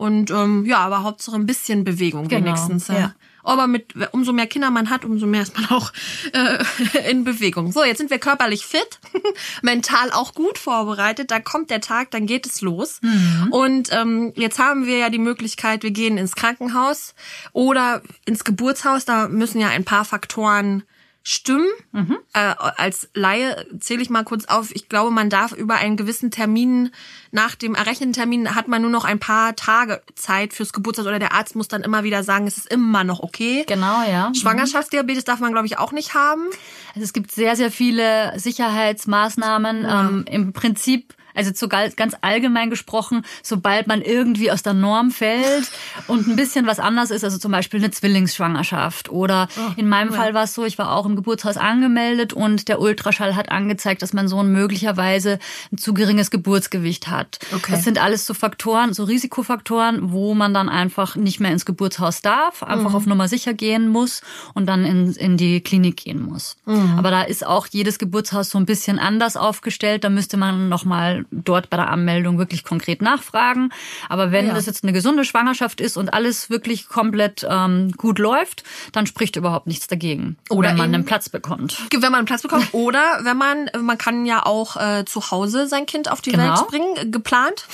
[0.00, 2.88] Und ähm, ja, aber Hauptsache ein bisschen Bewegung genau, wenigstens.
[2.88, 3.12] Ja.
[3.42, 5.92] Aber mit umso mehr Kinder man hat, umso mehr ist man auch
[6.32, 7.70] äh, in Bewegung.
[7.70, 8.98] So, jetzt sind wir körperlich fit,
[9.62, 11.30] mental auch gut vorbereitet.
[11.30, 13.00] Da kommt der Tag, dann geht es los.
[13.02, 13.48] Mhm.
[13.50, 17.14] Und ähm, jetzt haben wir ja die Möglichkeit, wir gehen ins Krankenhaus
[17.52, 19.04] oder ins Geburtshaus.
[19.04, 20.82] Da müssen ja ein paar Faktoren
[21.22, 21.68] stimmen.
[21.92, 22.18] Mhm.
[22.32, 24.70] Äh, als Laie zähle ich mal kurz auf.
[24.74, 26.90] Ich glaube, man darf über einen gewissen Termin,
[27.30, 31.18] nach dem errechneten Termin, hat man nur noch ein paar Tage Zeit fürs Geburtstag oder
[31.18, 33.64] der Arzt muss dann immer wieder sagen, es ist immer noch okay.
[33.66, 34.32] Genau, ja.
[34.34, 36.46] Schwangerschaftsdiabetes darf man, glaube ich, auch nicht haben.
[36.94, 39.82] Also es gibt sehr, sehr viele Sicherheitsmaßnahmen.
[39.82, 40.08] Ja.
[40.08, 45.70] Ähm, Im Prinzip also zu ganz allgemein gesprochen, sobald man irgendwie aus der Norm fällt
[46.06, 50.10] und ein bisschen was anders ist, also zum Beispiel eine Zwillingsschwangerschaft oder oh, in meinem
[50.10, 50.16] ja.
[50.16, 54.02] Fall war es so, ich war auch im Geburtshaus angemeldet und der Ultraschall hat angezeigt,
[54.02, 55.38] dass mein Sohn möglicherweise
[55.72, 57.38] ein zu geringes Geburtsgewicht hat.
[57.54, 57.72] Okay.
[57.72, 62.20] Das sind alles so Faktoren, so Risikofaktoren, wo man dann einfach nicht mehr ins Geburtshaus
[62.20, 62.96] darf, einfach mhm.
[62.96, 64.20] auf Nummer sicher gehen muss
[64.52, 66.56] und dann in, in die Klinik gehen muss.
[66.66, 66.98] Mhm.
[66.98, 71.24] Aber da ist auch jedes Geburtshaus so ein bisschen anders aufgestellt, da müsste man nochmal
[71.30, 73.72] dort bei der Anmeldung wirklich konkret nachfragen.
[74.08, 74.54] Aber wenn ja.
[74.54, 79.36] das jetzt eine gesunde Schwangerschaft ist und alles wirklich komplett ähm, gut läuft, dann spricht
[79.36, 80.36] überhaupt nichts dagegen.
[80.48, 81.78] Oder wenn man einen Platz bekommt.
[81.92, 82.68] Wenn man einen Platz bekommt.
[82.72, 86.56] Oder wenn man, man kann ja auch äh, zu Hause sein Kind auf die genau.
[86.56, 87.66] Welt bringen, geplant.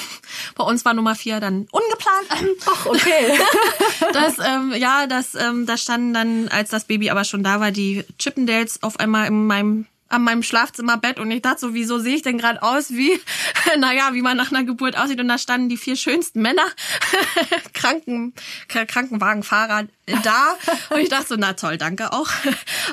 [0.55, 2.57] Bei uns war Nummer vier dann ungeplant.
[2.67, 3.39] Ach, okay.
[4.13, 7.71] das, ähm, ja, das, ähm, da standen dann, als das Baby aber schon da war,
[7.71, 12.17] die Chippendales auf einmal in meinem an meinem Schlafzimmerbett und ich dachte so, wieso sehe
[12.17, 13.21] ich denn gerade aus wie,
[13.79, 16.67] naja, wie man nach einer Geburt aussieht und da standen die vier schönsten Männer,
[17.73, 18.33] Kranken,
[18.69, 19.87] Krankenwagenfahrer
[20.23, 20.57] da
[20.91, 22.29] und ich dachte so, na toll, danke auch.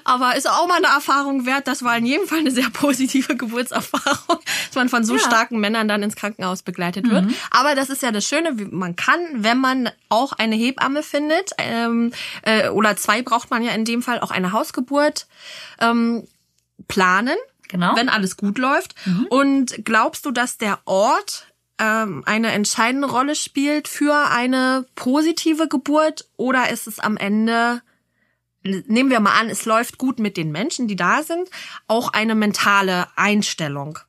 [0.03, 3.35] Aber ist auch mal eine Erfahrung wert, das war in jedem Fall eine sehr positive
[3.35, 5.19] Geburtserfahrung, dass man von so ja.
[5.19, 7.25] starken Männern dann ins Krankenhaus begleitet wird.
[7.25, 7.35] Mhm.
[7.51, 12.11] Aber das ist ja das Schöne, man kann, wenn man auch eine Hebamme findet, ähm,
[12.41, 15.27] äh, oder zwei braucht man ja in dem Fall auch eine Hausgeburt,
[15.79, 16.27] ähm,
[16.87, 17.37] planen,
[17.69, 17.95] genau.
[17.95, 18.95] wenn alles gut läuft.
[19.05, 19.27] Mhm.
[19.29, 26.27] Und glaubst du, dass der Ort ähm, eine entscheidende Rolle spielt für eine positive Geburt
[26.37, 27.81] oder ist es am Ende
[28.63, 31.49] nehmen wir mal an, es läuft gut mit den Menschen, die da sind,
[31.87, 33.99] auch eine mentale Einstellung?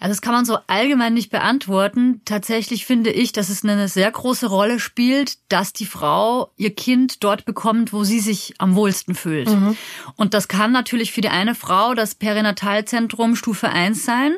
[0.00, 2.20] Also das kann man so allgemein nicht beantworten.
[2.24, 7.24] Tatsächlich finde ich, dass es eine sehr große Rolle spielt, dass die Frau ihr Kind
[7.24, 9.48] dort bekommt, wo sie sich am wohlsten fühlt.
[9.48, 9.76] Mhm.
[10.16, 14.34] Und das kann natürlich für die eine Frau das Perinatalzentrum Stufe 1 sein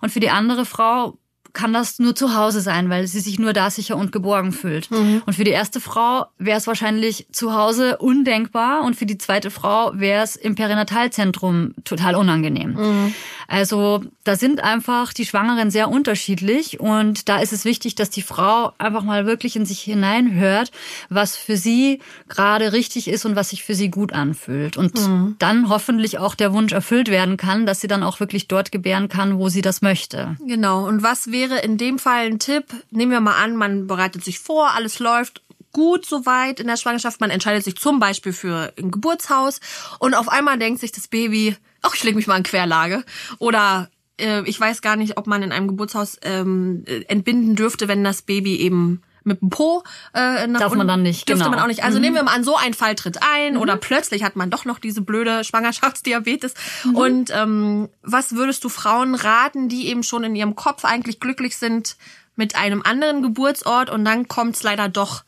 [0.00, 1.18] und für die andere Frau
[1.54, 4.90] kann das nur zu Hause sein, weil sie sich nur da sicher und geborgen fühlt.
[4.90, 5.22] Mhm.
[5.24, 9.50] Und für die erste Frau wäre es wahrscheinlich zu Hause undenkbar und für die zweite
[9.50, 12.74] Frau wäre es im Perinatalzentrum total unangenehm.
[12.74, 13.14] Mhm.
[13.46, 18.22] Also da sind einfach die Schwangeren sehr unterschiedlich und da ist es wichtig, dass die
[18.22, 20.72] Frau einfach mal wirklich in sich hineinhört,
[21.08, 24.76] was für sie gerade richtig ist und was sich für sie gut anfühlt.
[24.76, 25.36] Und mhm.
[25.38, 29.08] dann hoffentlich auch der Wunsch erfüllt werden kann, dass sie dann auch wirklich dort gebären
[29.08, 30.36] kann, wo sie das möchte.
[30.44, 30.86] Genau.
[30.86, 34.24] Und was wäre wäre in dem Fall ein Tipp, nehmen wir mal an, man bereitet
[34.24, 38.72] sich vor, alles läuft gut soweit in der Schwangerschaft, man entscheidet sich zum Beispiel für
[38.78, 39.60] ein Geburtshaus
[39.98, 43.04] und auf einmal denkt sich das Baby, ach, ich lege mich mal in Querlage
[43.38, 48.04] oder äh, ich weiß gar nicht, ob man in einem Geburtshaus ähm, entbinden dürfte, wenn
[48.04, 49.82] das Baby eben mit dem Po
[50.14, 51.56] äh, nach Darf man dann nicht, Dürfte genau.
[51.56, 51.82] man auch nicht.
[51.82, 52.02] Also mhm.
[52.02, 53.60] nehmen wir mal an, so ein Fall tritt ein mhm.
[53.60, 56.54] oder plötzlich hat man doch noch diese blöde Schwangerschaftsdiabetes.
[56.84, 56.94] Mhm.
[56.96, 61.56] Und ähm, was würdest du Frauen raten, die eben schon in ihrem Kopf eigentlich glücklich
[61.56, 61.96] sind
[62.36, 65.24] mit einem anderen Geburtsort und dann kommt es leider doch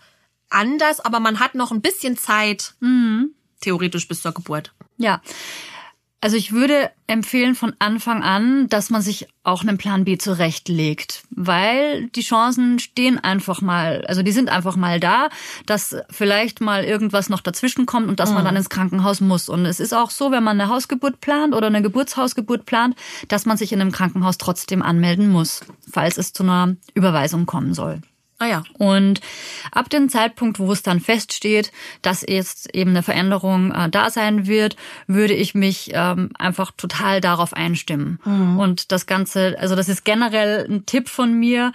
[0.51, 3.31] anders, aber man hat noch ein bisschen Zeit, mhm.
[3.61, 4.73] theoretisch bis zur Geburt.
[4.97, 5.21] Ja.
[6.23, 11.23] Also ich würde empfehlen von Anfang an, dass man sich auch einen Plan B zurechtlegt,
[11.31, 15.29] weil die Chancen stehen einfach mal, also die sind einfach mal da,
[15.67, 18.37] dass vielleicht mal irgendwas noch dazwischen kommt und dass mhm.
[18.37, 19.49] man dann ins Krankenhaus muss.
[19.49, 22.97] Und es ist auch so, wenn man eine Hausgeburt plant oder eine Geburtshausgeburt plant,
[23.29, 27.75] dass man sich in einem Krankenhaus trotzdem anmelden muss, falls es zu einer Überweisung kommen
[27.75, 28.01] soll.
[28.39, 28.65] Ah ja.
[28.75, 29.21] Und
[29.73, 31.73] ab dem Zeitpunkt, wo es dann feststeht,
[32.03, 37.21] dass jetzt eben eine Veränderung äh, da sein wird, würde ich mich ähm, einfach total
[37.21, 38.19] darauf einstimmen.
[38.25, 38.59] Mhm.
[38.59, 41.73] Und das Ganze, also das ist generell ein Tipp von mir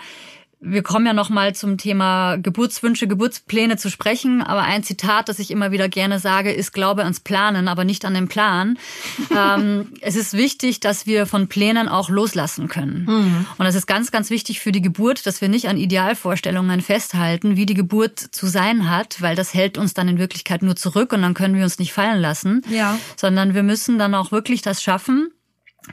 [0.63, 4.43] wir kommen ja noch mal zum Thema Geburtswünsche, Geburtspläne zu sprechen.
[4.43, 8.05] Aber ein Zitat, das ich immer wieder gerne sage, ist Glaube ans Planen, aber nicht
[8.05, 8.77] an den Plan.
[9.35, 13.05] ähm, es ist wichtig, dass wir von Plänen auch loslassen können.
[13.05, 13.45] Mhm.
[13.57, 17.57] Und es ist ganz, ganz wichtig für die Geburt, dass wir nicht an Idealvorstellungen festhalten,
[17.57, 21.11] wie die Geburt zu sein hat, weil das hält uns dann in Wirklichkeit nur zurück
[21.11, 22.61] und dann können wir uns nicht fallen lassen.
[22.69, 22.99] Ja.
[23.15, 25.31] Sondern wir müssen dann auch wirklich das schaffen,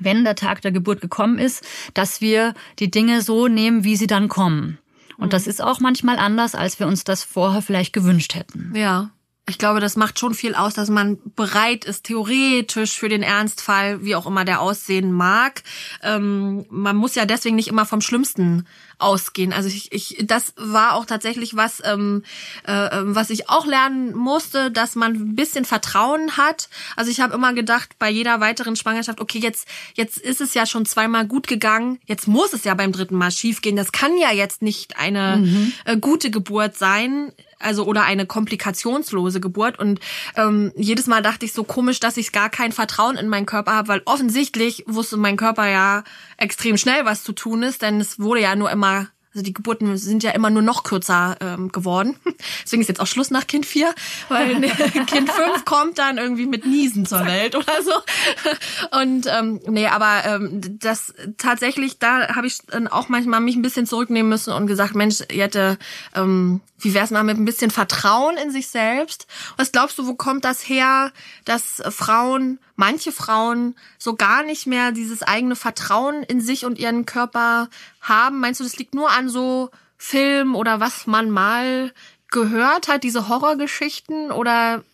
[0.01, 4.07] wenn der Tag der Geburt gekommen ist, dass wir die Dinge so nehmen, wie sie
[4.07, 4.79] dann kommen.
[5.17, 5.51] Und das mhm.
[5.51, 8.73] ist auch manchmal anders, als wir uns das vorher vielleicht gewünscht hätten.
[8.75, 9.11] Ja.
[9.49, 14.05] Ich glaube, das macht schon viel aus, dass man bereit ist, theoretisch für den Ernstfall,
[14.05, 15.63] wie auch immer der aussehen mag.
[16.03, 18.67] Ähm, man muss ja deswegen nicht immer vom Schlimmsten
[18.99, 19.53] ausgehen.
[19.53, 22.25] Also ich, ich das war auch tatsächlich was, ähm,
[22.67, 26.69] äh, ähm, was ich auch lernen musste, dass man ein bisschen Vertrauen hat.
[26.97, 30.67] Also ich habe immer gedacht, bei jeder weiteren Schwangerschaft, okay, jetzt jetzt ist es ja
[30.67, 33.77] schon zweimal gut gegangen, jetzt muss es ja beim dritten Mal schiefgehen.
[33.77, 35.73] Das kann ja jetzt nicht eine mhm.
[35.85, 39.79] äh, gute Geburt sein also oder eine komplikationslose Geburt.
[39.79, 40.01] Und
[40.37, 43.73] ähm, jedes Mal dachte ich so komisch, dass ich gar kein Vertrauen in meinen Körper
[43.73, 46.05] habe, weil offensichtlich wusste mein Körper ja
[46.37, 49.97] extrem schnell, was zu tun ist, denn es wurde ja nur immer also die Geburten
[49.97, 52.17] sind ja immer nur noch kürzer ähm, geworden.
[52.65, 53.95] Deswegen ist jetzt auch Schluss nach Kind 4,
[54.29, 54.61] weil
[55.07, 58.99] Kind 5 kommt dann irgendwie mit Niesen zur Welt oder so.
[59.01, 63.63] Und ähm, nee, aber ähm, das tatsächlich, da habe ich dann auch manchmal mich ein
[63.63, 65.79] bisschen zurücknehmen müssen und gesagt, Mensch, Jette,
[66.17, 69.29] ähm, wie wär's mal mit ein bisschen Vertrauen in sich selbst?
[69.57, 71.13] Was glaubst du, wo kommt das her,
[71.45, 77.07] dass Frauen, manche Frauen so gar nicht mehr dieses eigene Vertrauen in sich und ihren
[77.07, 77.69] Körper
[78.01, 78.39] haben?
[78.41, 81.93] Meinst du, das liegt nur an so Film oder was man mal
[82.31, 84.85] gehört hat, diese Horrorgeschichten oder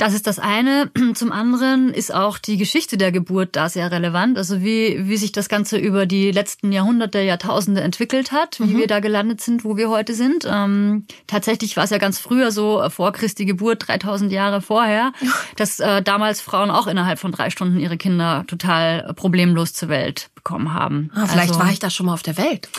[0.00, 0.90] Das ist das eine.
[1.14, 4.38] Zum anderen ist auch die Geschichte der Geburt da sehr relevant.
[4.38, 8.78] Also wie, wie sich das Ganze über die letzten Jahrhunderte, Jahrtausende entwickelt hat, wie mhm.
[8.78, 10.46] wir da gelandet sind, wo wir heute sind.
[10.50, 15.12] Ähm, tatsächlich war es ja ganz früher so, äh, vor Christi Geburt, 3000 Jahre vorher,
[15.56, 20.30] dass äh, damals Frauen auch innerhalb von drei Stunden ihre Kinder total problemlos zur Welt
[20.34, 21.10] bekommen haben.
[21.14, 22.70] Ah, vielleicht also, war ich da schon mal auf der Welt.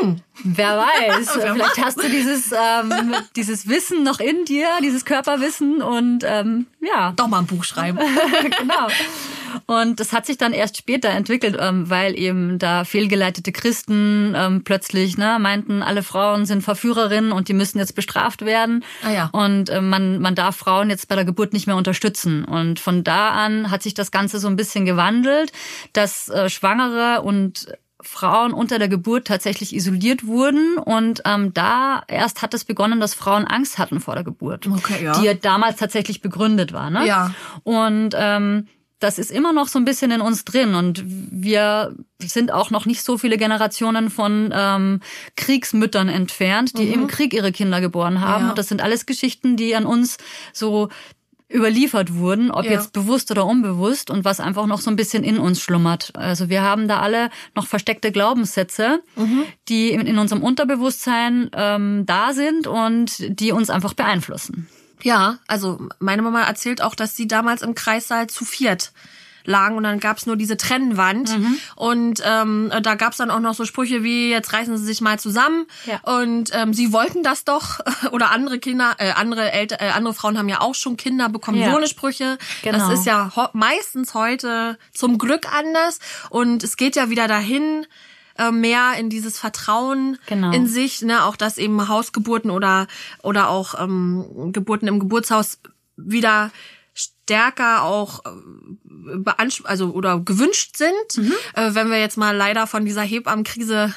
[0.00, 0.20] Hm.
[0.44, 6.24] Wer weiß, vielleicht hast du dieses, ähm, dieses Wissen noch in dir, dieses Körperwissen und
[6.24, 7.12] ähm, ja.
[7.16, 7.98] Doch mal ein Buch schreiben.
[8.58, 8.88] genau.
[9.66, 14.62] Und das hat sich dann erst später entwickelt, ähm, weil eben da fehlgeleitete Christen ähm,
[14.64, 18.84] plötzlich ne, meinten, alle Frauen sind Verführerinnen und die müssen jetzt bestraft werden.
[19.02, 19.28] Ah, ja.
[19.32, 22.44] Und äh, man, man darf Frauen jetzt bei der Geburt nicht mehr unterstützen.
[22.44, 25.52] Und von da an hat sich das Ganze so ein bisschen gewandelt,
[25.92, 27.66] dass äh, Schwangere und
[28.02, 33.14] Frauen unter der Geburt tatsächlich isoliert wurden und ähm, da erst hat es begonnen, dass
[33.14, 35.18] Frauen Angst hatten vor der Geburt, okay, ja.
[35.18, 36.90] die ja damals tatsächlich begründet war.
[36.90, 37.06] Ne?
[37.06, 37.34] Ja.
[37.64, 42.50] Und ähm, das ist immer noch so ein bisschen in uns drin und wir sind
[42.50, 45.00] auch noch nicht so viele Generationen von ähm,
[45.36, 46.92] Kriegsmüttern entfernt, die mhm.
[46.92, 48.44] im Krieg ihre Kinder geboren haben.
[48.44, 48.50] Ja.
[48.50, 50.16] Und das sind alles Geschichten, die an uns
[50.54, 50.88] so
[51.52, 52.72] überliefert wurden, ob ja.
[52.72, 56.12] jetzt bewusst oder unbewusst und was einfach noch so ein bisschen in uns schlummert.
[56.16, 59.44] Also wir haben da alle noch versteckte Glaubenssätze, mhm.
[59.68, 64.68] die in, unserem Unterbewusstsein ähm, da sind und die uns einfach beeinflussen.
[65.02, 68.92] Ja, also meine Mama erzählt auch, dass sie damals im Kreissaal zu viert
[69.46, 71.58] lagen und dann gab's nur diese Trennwand mhm.
[71.76, 75.18] und ähm, da gab's dann auch noch so Sprüche wie jetzt reißen Sie sich mal
[75.18, 76.00] zusammen ja.
[76.20, 77.80] und ähm, sie wollten das doch
[78.12, 81.58] oder andere Kinder äh, andere Eltern äh, andere Frauen haben ja auch schon Kinder bekommen
[81.58, 81.70] ja.
[81.70, 82.78] so eine Sprüche genau.
[82.78, 85.98] das ist ja meistens heute zum Glück anders
[86.30, 87.86] und es geht ja wieder dahin
[88.38, 90.52] äh, mehr in dieses Vertrauen genau.
[90.52, 92.86] in sich, ne, auch dass eben Hausgeburten oder
[93.22, 95.58] oder auch ähm, Geburten im Geburtshaus
[95.96, 96.50] wieder
[96.96, 99.30] stärker auch äh,
[99.64, 101.32] also oder gewünscht sind, mhm.
[101.54, 103.94] äh, wenn wir jetzt mal leider von dieser Hebammenkrise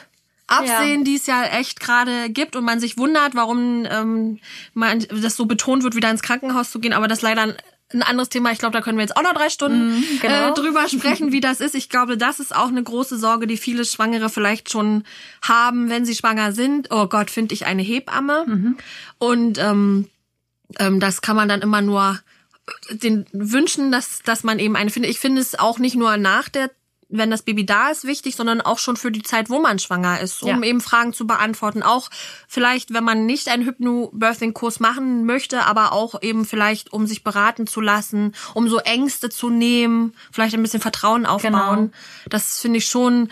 [0.47, 1.03] absehen, ja.
[1.05, 4.39] die es ja echt gerade gibt und man sich wundert, warum ähm,
[4.73, 7.55] man das so betont wird, wieder ins Krankenhaus zu gehen, aber das leider
[7.91, 8.51] ein anderes Thema.
[8.51, 10.49] Ich glaube, da können wir jetzt auch noch drei Stunden mm, genau.
[10.49, 11.73] äh, drüber sprechen, wie das ist.
[11.73, 15.03] Ich glaube, das ist auch eine große Sorge, die viele Schwangere vielleicht schon
[15.41, 16.89] haben, wenn sie schwanger sind.
[16.91, 18.45] Oh Gott, finde ich eine Hebamme.
[18.45, 18.77] Mhm.
[19.17, 20.07] Und ähm,
[20.77, 22.19] ähm, das kann man dann immer nur
[22.89, 25.12] den wünschen, dass, dass man eben eine findet.
[25.12, 26.69] Ich finde es auch nicht nur nach der
[27.10, 30.19] wenn das Baby da ist, wichtig, sondern auch schon für die Zeit, wo man schwanger
[30.22, 30.69] ist, um ja.
[30.69, 31.82] eben Fragen zu beantworten.
[31.82, 32.10] Auch
[32.48, 37.65] vielleicht, wenn man nicht einen Hypnobirthing-Kurs machen möchte, aber auch eben vielleicht, um sich beraten
[37.65, 41.78] zu lassen, um so Ängste zu nehmen, vielleicht ein bisschen Vertrauen aufbauen.
[41.78, 41.89] Genau.
[42.30, 43.30] Das finde ich schon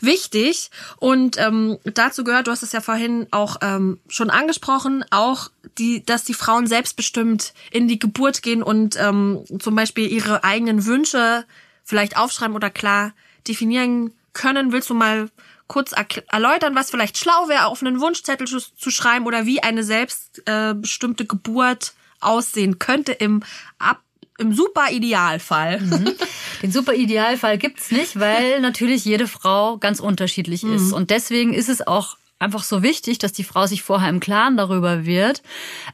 [0.00, 0.70] wichtig.
[0.96, 6.04] Und ähm, dazu gehört, du hast es ja vorhin auch ähm, schon angesprochen, auch die,
[6.04, 11.44] dass die Frauen selbstbestimmt in die Geburt gehen und ähm, zum Beispiel ihre eigenen Wünsche
[11.90, 13.12] vielleicht aufschreiben oder klar
[13.46, 14.72] definieren können.
[14.72, 15.28] Willst du mal
[15.66, 15.92] kurz
[16.28, 21.26] erläutern, was vielleicht schlau wäre, auf einen Wunschzettel zu schreiben oder wie eine selbstbestimmte äh,
[21.26, 23.42] Geburt aussehen könnte im
[23.78, 24.00] Ab
[24.38, 25.80] im super Idealfall.
[25.80, 26.14] Mhm.
[26.62, 30.88] Den super Idealfall gibt's nicht, weil natürlich jede Frau ganz unterschiedlich ist.
[30.88, 30.92] Mhm.
[30.94, 34.56] Und deswegen ist es auch einfach so wichtig, dass die Frau sich vorher im Klaren
[34.56, 35.42] darüber wird,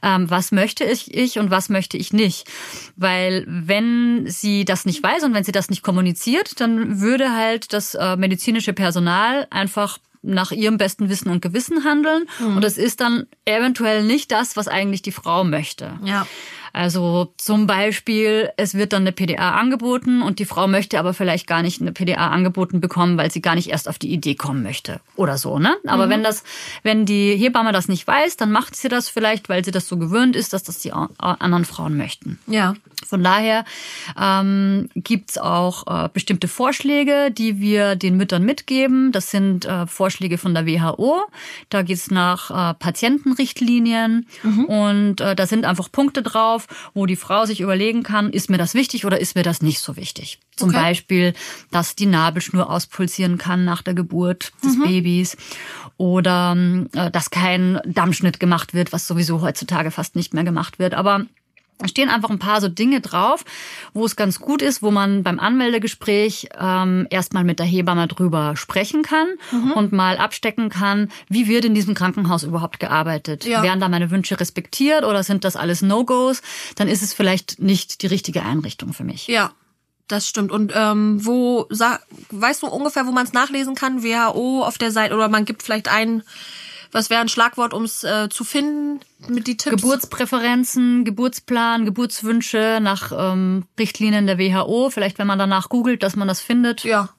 [0.01, 2.47] ähm, was möchte ich, ich und was möchte ich nicht.
[2.95, 7.73] Weil wenn sie das nicht weiß und wenn sie das nicht kommuniziert, dann würde halt
[7.73, 12.25] das äh, medizinische Personal einfach nach ihrem besten Wissen und Gewissen handeln.
[12.39, 12.57] Mhm.
[12.57, 15.99] Und es ist dann eventuell nicht das, was eigentlich die Frau möchte.
[16.03, 16.27] Ja.
[16.77, 21.47] Also zum Beispiel, es wird dann eine PDA angeboten und die Frau möchte aber vielleicht
[21.47, 24.61] gar nicht eine PDA angeboten bekommen, weil sie gar nicht erst auf die Idee kommen
[24.61, 25.75] möchte oder so, ne?
[25.87, 26.11] Aber mhm.
[26.11, 26.43] wenn das,
[26.83, 29.97] wenn die Hebamme das nicht weiß, dann macht sie das vielleicht, weil sie das so
[29.97, 32.37] gewöhnt ist, dass das die anderen Frauen möchten.
[32.45, 32.75] Ja.
[33.05, 33.63] Von daher
[34.19, 39.11] ähm, gibt auch äh, bestimmte Vorschläge, die wir den Müttern mitgeben.
[39.11, 41.21] Das sind äh, Vorschläge von der WHO.
[41.69, 44.65] Da geht's nach äh, Patientenrichtlinien mhm.
[44.65, 48.57] und äh, da sind einfach Punkte drauf, wo die Frau sich überlegen kann, ist mir
[48.57, 50.39] das wichtig oder ist mir das nicht so wichtig.
[50.55, 50.79] Zum okay.
[50.79, 51.33] Beispiel,
[51.71, 54.83] dass die Nabelschnur auspulsieren kann nach der Geburt des mhm.
[54.83, 55.37] Babys
[55.97, 56.57] oder
[56.93, 60.93] äh, dass kein Dammschnitt gemacht wird, was sowieso heutzutage fast nicht mehr gemacht wird.
[60.93, 61.25] Aber
[61.77, 63.45] da stehen einfach ein paar so Dinge drauf,
[63.93, 68.55] wo es ganz gut ist, wo man beim Anmeldegespräch ähm, erstmal mit der Hebamme drüber
[68.55, 69.71] sprechen kann mhm.
[69.73, 73.45] und mal abstecken kann, wie wird in diesem Krankenhaus überhaupt gearbeitet.
[73.45, 73.61] Ja.
[73.61, 76.41] Werden da meine Wünsche respektiert oder sind das alles No-Gos?
[76.75, 79.27] Dann ist es vielleicht nicht die richtige Einrichtung für mich.
[79.27, 79.51] Ja,
[80.07, 80.51] das stimmt.
[80.51, 84.03] Und ähm, wo weißt du ungefähr, wo man es nachlesen kann?
[84.03, 86.23] WHO auf der Seite oder man gibt vielleicht ein
[86.91, 89.81] was wäre ein Schlagwort, um es äh, zu finden mit die Tipps?
[89.81, 94.89] Geburtspräferenzen, Geburtsplan, Geburtswünsche nach ähm, Richtlinien der WHO.
[94.89, 96.83] Vielleicht, wenn man danach googelt, dass man das findet.
[96.83, 97.09] Ja.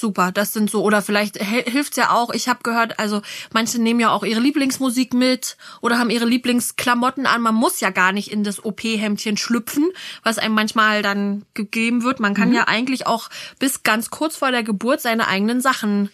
[0.00, 2.30] Super, das sind so oder vielleicht hilft's ja auch.
[2.30, 3.20] Ich habe gehört, also
[3.52, 7.42] manche nehmen ja auch ihre Lieblingsmusik mit oder haben ihre Lieblingsklamotten an.
[7.42, 9.90] Man muss ja gar nicht in das OP-Hemdchen schlüpfen,
[10.22, 12.18] was einem manchmal dann gegeben wird.
[12.18, 12.54] Man kann mhm.
[12.54, 13.28] ja eigentlich auch
[13.58, 16.08] bis ganz kurz vor der Geburt seine eigenen Sachen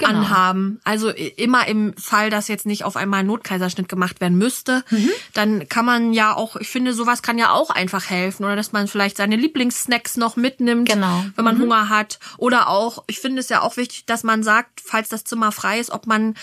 [0.00, 0.20] genau.
[0.20, 0.80] anhaben.
[0.84, 5.10] Also immer im Fall, dass jetzt nicht auf einmal ein Notkaiserschnitt gemacht werden müsste, mhm.
[5.32, 8.44] dann kann man ja auch, ich finde, sowas kann ja auch einfach helfen.
[8.44, 11.24] Oder dass man vielleicht seine Lieblingssnacks noch mitnimmt, genau.
[11.36, 11.62] wenn man mhm.
[11.62, 12.18] Hunger hat.
[12.36, 15.78] Oder auch, ich finde es ja auch wichtig, dass man sagt, falls das Zimmer frei
[15.78, 16.34] ist, ob man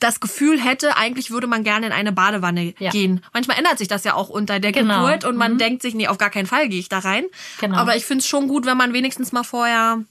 [0.00, 2.90] das Gefühl hätte, eigentlich würde man gerne in eine Badewanne ja.
[2.90, 3.24] gehen.
[3.32, 5.06] Manchmal ändert sich das ja auch unter der genau.
[5.06, 5.58] Geburt und man mhm.
[5.58, 7.24] denkt sich, nee, auf gar keinen Fall gehe ich da rein.
[7.60, 7.76] Genau.
[7.76, 10.02] Aber ich finde es schon gut, wenn man wenigstens mal vorher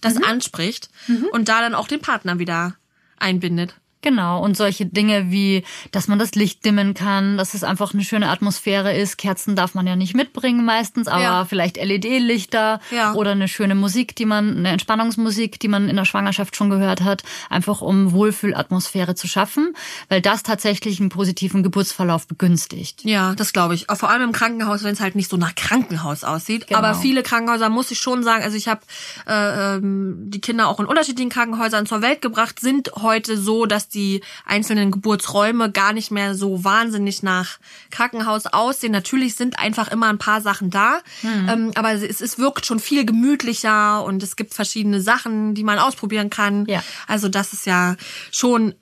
[0.00, 0.24] das mhm.
[0.24, 1.28] anspricht mhm.
[1.32, 2.76] und da dann auch den Partner wieder
[3.18, 3.74] einbindet.
[4.00, 8.04] Genau, und solche Dinge wie, dass man das Licht dimmen kann, dass es einfach eine
[8.04, 9.18] schöne Atmosphäre ist.
[9.18, 11.44] Kerzen darf man ja nicht mitbringen meistens, aber ja.
[11.44, 13.14] vielleicht LED-Lichter ja.
[13.14, 17.02] oder eine schöne Musik, die man, eine Entspannungsmusik, die man in der Schwangerschaft schon gehört
[17.02, 19.74] hat, einfach um Wohlfühlatmosphäre zu schaffen,
[20.08, 23.04] weil das tatsächlich einen positiven Geburtsverlauf begünstigt.
[23.04, 23.86] Ja, das glaube ich.
[23.92, 26.68] Vor allem im Krankenhaus, wenn es halt nicht so nach Krankenhaus aussieht.
[26.68, 26.78] Genau.
[26.78, 28.82] Aber viele Krankenhäuser, muss ich schon sagen, also ich habe
[29.26, 33.87] äh, ähm, die Kinder auch in unterschiedlichen Krankenhäusern zur Welt gebracht, sind heute so, dass
[33.88, 37.58] die einzelnen Geburtsräume gar nicht mehr so wahnsinnig nach
[37.90, 38.92] Krankenhaus aussehen.
[38.92, 41.48] Natürlich sind einfach immer ein paar Sachen da, mhm.
[41.48, 45.78] ähm, aber es, es wirkt schon viel gemütlicher und es gibt verschiedene Sachen, die man
[45.78, 46.66] ausprobieren kann.
[46.66, 46.82] Ja.
[47.06, 47.96] Also das ist ja
[48.30, 48.74] schon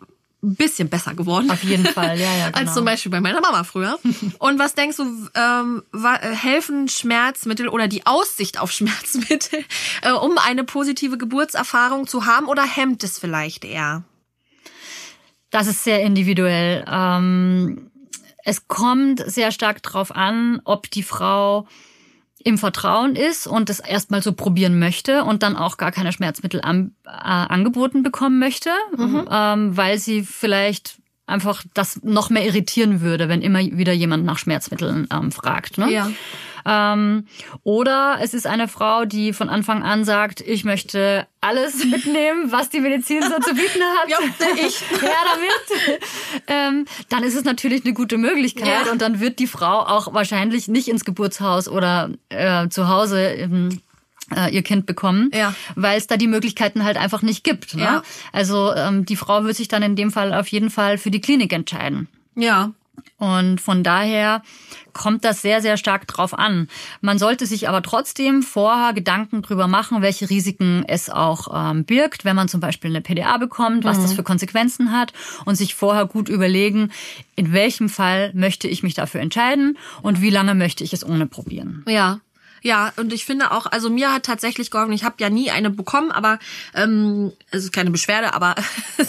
[0.47, 1.51] ein bisschen besser geworden.
[1.51, 2.47] Auf jeden Fall, ja, ja.
[2.57, 2.59] Genau.
[2.59, 3.99] Als zum Beispiel bei meiner Mama früher.
[4.39, 5.83] Und was denkst du, ähm,
[6.21, 9.65] helfen Schmerzmittel oder die Aussicht auf Schmerzmittel,
[10.03, 14.05] äh, um eine positive Geburtserfahrung zu haben oder hemmt es vielleicht eher?
[15.57, 16.85] Das ist sehr individuell.
[16.87, 17.91] Ähm,
[18.45, 21.67] es kommt sehr stark darauf an, ob die Frau
[22.45, 26.61] im Vertrauen ist und es erstmal so probieren möchte und dann auch gar keine Schmerzmittel
[26.61, 29.27] an, äh, angeboten bekommen möchte, mhm.
[29.31, 34.37] ähm, weil sie vielleicht einfach das noch mehr irritieren würde, wenn immer wieder jemand nach
[34.37, 35.79] Schmerzmitteln ähm, fragt.
[35.79, 35.91] Ne?
[35.91, 36.11] Ja.
[36.67, 37.27] Ähm,
[37.63, 42.71] oder es ist eine Frau, die von Anfang an sagt, ich möchte alles mitnehmen, was
[42.71, 44.09] die Medizin so zu bieten hat.
[44.09, 44.19] Ja,
[44.55, 44.81] ich.
[45.03, 46.01] ja, damit.
[46.49, 48.93] ähm, dann ist es natürlich eine gute Möglichkeit ja.
[48.93, 53.81] und dann wird die Frau auch wahrscheinlich nicht ins Geburtshaus oder äh, zu Hause im
[54.35, 55.55] äh, ihr Kind bekommen, ja.
[55.77, 57.77] weil es da die Möglichkeiten halt einfach nicht gibt.
[57.77, 57.83] Ne?
[57.83, 58.03] Ja.
[58.33, 61.21] Also ähm, die Frau wird sich dann in dem Fall auf jeden Fall für die
[61.21, 62.09] Klinik entscheiden.
[62.35, 62.73] Ja.
[63.19, 64.43] Und von daher
[64.93, 66.69] kommt das sehr, sehr stark drauf an.
[67.01, 72.25] Man sollte sich aber trotzdem vorher Gedanken drüber machen, welche Risiken es auch ähm, birgt,
[72.25, 74.03] wenn man zum Beispiel eine PDA bekommt, was mhm.
[74.03, 75.13] das für Konsequenzen hat
[75.45, 76.93] und sich vorher gut überlegen,
[77.37, 81.27] in welchem Fall möchte ich mich dafür entscheiden und wie lange möchte ich es ohne
[81.27, 81.85] probieren.
[81.87, 82.21] Ja,
[82.63, 85.71] ja, und ich finde auch, also mir hat tatsächlich geholfen, ich habe ja nie eine
[85.71, 86.39] bekommen, aber
[86.75, 88.55] ähm, es ist keine Beschwerde, aber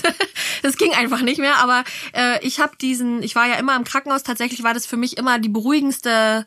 [0.63, 1.57] es ging einfach nicht mehr.
[1.57, 1.83] Aber
[2.13, 5.17] äh, ich habe diesen, ich war ja immer im Krankenhaus, tatsächlich war das für mich
[5.17, 6.45] immer die beruhigendste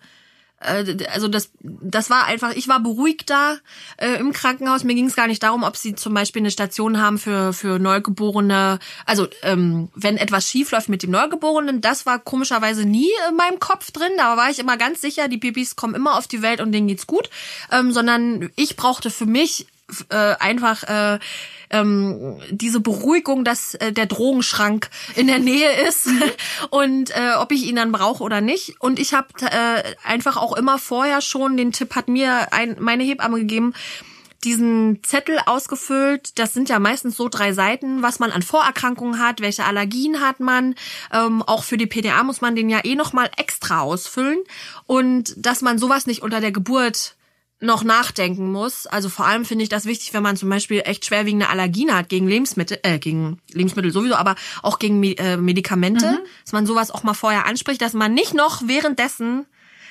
[0.61, 3.57] also das, das war einfach, ich war beruhigt da
[3.97, 4.85] äh, im Krankenhaus.
[4.85, 7.79] Mir ging es gar nicht darum, ob sie zum Beispiel eine Station haben für, für
[7.79, 8.79] Neugeborene.
[9.07, 13.59] Also ähm, wenn etwas schief läuft mit dem Neugeborenen, das war komischerweise nie in meinem
[13.59, 14.13] Kopf drin.
[14.19, 16.89] Da war ich immer ganz sicher, die Babys kommen immer auf die Welt und denen
[16.89, 17.31] geht's gut.
[17.73, 19.67] Ähm, sondern ich brauchte für mich
[20.11, 21.19] äh, einfach äh,
[21.71, 26.09] ähm, diese Beruhigung, dass äh, der Drogenschrank in der Nähe ist
[26.71, 28.81] und äh, ob ich ihn dann brauche oder nicht.
[28.81, 33.05] Und ich habe äh, einfach auch immer vorher schon, den Tipp hat mir ein, meine
[33.05, 33.75] Hebamme gegeben,
[34.45, 36.39] diesen Zettel ausgefüllt.
[36.39, 40.41] Das sind ja meistens so drei Seiten, was man an Vorerkrankungen hat, welche Allergien hat
[40.41, 40.75] man.
[41.13, 44.39] Ähm, auch für die PDA muss man den ja eh nochmal extra ausfüllen.
[44.87, 47.17] Und dass man sowas nicht unter der Geburt
[47.61, 48.87] noch nachdenken muss.
[48.87, 52.09] Also vor allem finde ich das wichtig, wenn man zum Beispiel echt schwerwiegende Allergien hat
[52.09, 56.19] gegen Lebensmittel, äh, gegen Lebensmittel sowieso, aber auch gegen äh, Medikamente, mhm.
[56.45, 59.45] dass man sowas auch mal vorher anspricht, dass man nicht noch währenddessen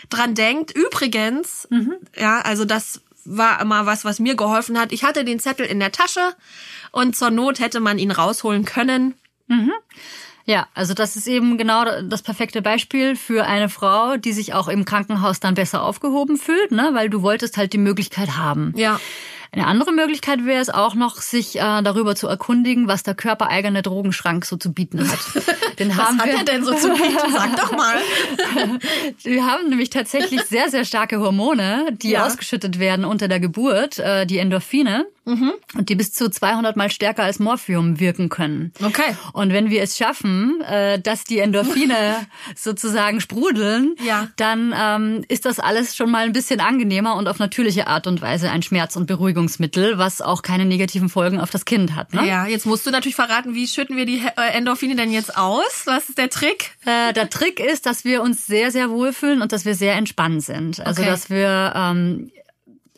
[0.09, 0.71] dran denkt.
[0.75, 1.93] Übrigens, mhm.
[2.17, 4.91] ja, also das war immer was, was mir geholfen hat.
[4.91, 6.33] Ich hatte den Zettel in der Tasche
[6.91, 9.13] und zur Not hätte man ihn rausholen können.
[9.47, 9.73] Mhm.
[10.49, 14.67] Ja, also das ist eben genau das perfekte Beispiel für eine Frau, die sich auch
[14.67, 16.89] im Krankenhaus dann besser aufgehoben fühlt, ne?
[16.93, 18.73] weil du wolltest halt die Möglichkeit haben.
[18.75, 18.99] Ja.
[19.51, 23.83] Eine andere Möglichkeit wäre es auch noch, sich äh, darüber zu erkundigen, was der körpereigene
[23.83, 25.19] Drogenschrank so zu bieten hat.
[25.79, 27.31] Den was haben hat wir er denn so zu bieten?
[27.31, 27.95] Sag doch mal.
[29.23, 32.25] wir haben nämlich tatsächlich sehr, sehr starke Hormone, die ja.
[32.25, 35.05] ausgeschüttet werden unter der Geburt, äh, die Endorphine.
[35.75, 38.73] Und die bis zu 200 mal stärker als Morphium wirken können.
[38.83, 39.15] Okay.
[39.33, 41.95] Und wenn wir es schaffen, äh, dass die Endorphine
[42.55, 44.27] sozusagen sprudeln, Ja.
[44.37, 48.21] dann ähm, ist das alles schon mal ein bisschen angenehmer und auf natürliche Art und
[48.21, 52.13] Weise ein Schmerz- und Beruhigungsmittel, was auch keine negativen Folgen auf das Kind hat.
[52.13, 52.27] Ne?
[52.27, 55.83] Ja, jetzt musst du natürlich verraten, wie schütten wir die äh, Endorphine denn jetzt aus?
[55.85, 56.71] Was ist der Trick?
[56.85, 60.43] Äh, der Trick ist, dass wir uns sehr, sehr wohlfühlen und dass wir sehr entspannt
[60.43, 60.79] sind.
[60.79, 61.09] Also Okay.
[61.11, 62.31] dass wir ähm,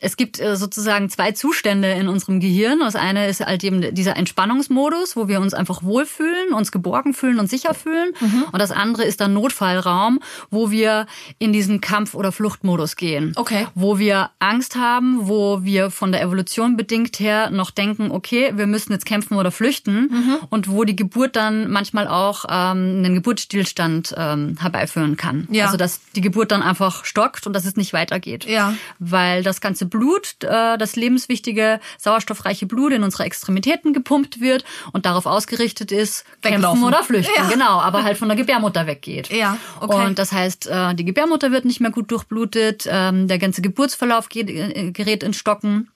[0.02, 2.80] es gibt äh, sozusagen zwei Zustände in unserem Gehirn.
[2.80, 7.40] Das eine ist halt eben dieser Entspannungsmodus, wo wir uns einfach wohlfühlen, uns geborgen fühlen
[7.40, 8.12] und sicher fühlen.
[8.20, 8.46] Mhm.
[8.52, 11.06] Und das andere ist der Notfallraum, wo wir
[11.38, 13.34] in diesen Kampf- oder Fluchtmodus gehen.
[13.36, 13.68] Okay.
[13.76, 18.66] Wo wir Angst haben, wo wir von der Evolution bedingt her noch denken, okay, wir
[18.66, 20.10] müssen jetzt kämpfen oder flüchten.
[20.12, 20.38] Mhm.
[20.50, 25.48] Und wo die Geburt dann manchmal auch ähm, einen Geburtsstillstand ähm, herbeiführen kann.
[25.52, 25.66] Ja.
[25.66, 28.74] Also dass die Geburt dann einfach stockt und dass es nicht weitergeht Ja.
[28.98, 35.06] weil das ganze Blut, äh, das lebenswichtige sauerstoffreiche Blut in unsere Extremitäten gepumpt wird und
[35.06, 36.82] darauf ausgerichtet ist, Weglaufen.
[36.82, 37.34] kämpfen oder flüchten.
[37.36, 37.48] Ja.
[37.50, 39.30] Genau, aber halt von der Gebärmutter weggeht.
[39.30, 40.08] Ja, okay.
[40.08, 44.30] Und das heißt, äh, die Gebärmutter wird nicht mehr gut durchblutet, ähm, der ganze Geburtsverlauf
[44.30, 45.92] geht, äh, gerät ins Stocken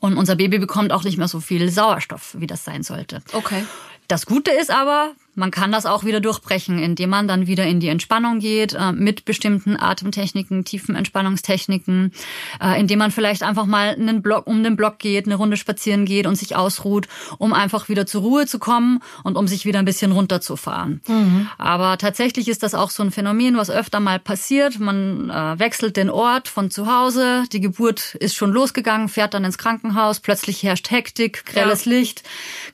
[0.00, 3.22] und unser Baby bekommt auch nicht mehr so viel Sauerstoff, wie das sein sollte.
[3.32, 3.64] Okay.
[4.06, 7.80] Das Gute ist aber, man kann das auch wieder durchbrechen, indem man dann wieder in
[7.80, 12.12] die Entspannung geht, äh, mit bestimmten Atemtechniken, tiefen Entspannungstechniken,
[12.60, 16.04] äh, indem man vielleicht einfach mal einen Block, um den Block geht, eine Runde spazieren
[16.04, 17.08] geht und sich ausruht,
[17.38, 21.00] um einfach wieder zur Ruhe zu kommen und um sich wieder ein bisschen runterzufahren.
[21.56, 24.80] Aber tatsächlich ist das auch so ein Phänomen, was öfter mal passiert.
[24.80, 29.44] Man äh, wechselt den Ort von zu Hause, die Geburt ist schon losgegangen, fährt dann
[29.44, 32.24] ins Krankenhaus, plötzlich herrscht Hektik, grelles Licht,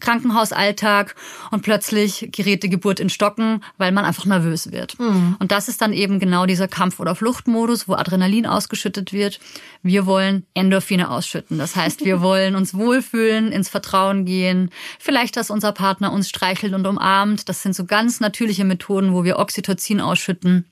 [0.00, 1.14] Krankenhausalltag
[1.50, 4.96] und plötzlich gerät die Geburt in Stocken, weil man einfach nervös wird.
[5.38, 9.40] Und das ist dann eben genau dieser Kampf- oder Fluchtmodus, wo Adrenalin ausgeschüttet wird.
[9.82, 11.58] Wir wollen Endorphine ausschütten.
[11.58, 16.74] Das heißt, wir wollen uns wohlfühlen, ins Vertrauen gehen, vielleicht, dass unser Partner uns streichelt
[16.74, 17.48] und umarmt.
[17.48, 20.66] Das sind so ganz natürliche Methoden, wo wir Oxytocin ausschütten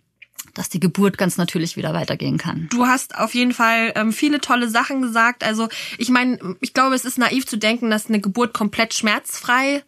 [0.54, 2.68] dass die Geburt ganz natürlich wieder weitergehen kann.
[2.70, 5.44] Du hast auf jeden Fall ähm, viele tolle Sachen gesagt.
[5.44, 5.68] Also
[5.98, 9.82] ich meine, ich glaube, es ist naiv zu denken, dass eine Geburt komplett schmerzfrei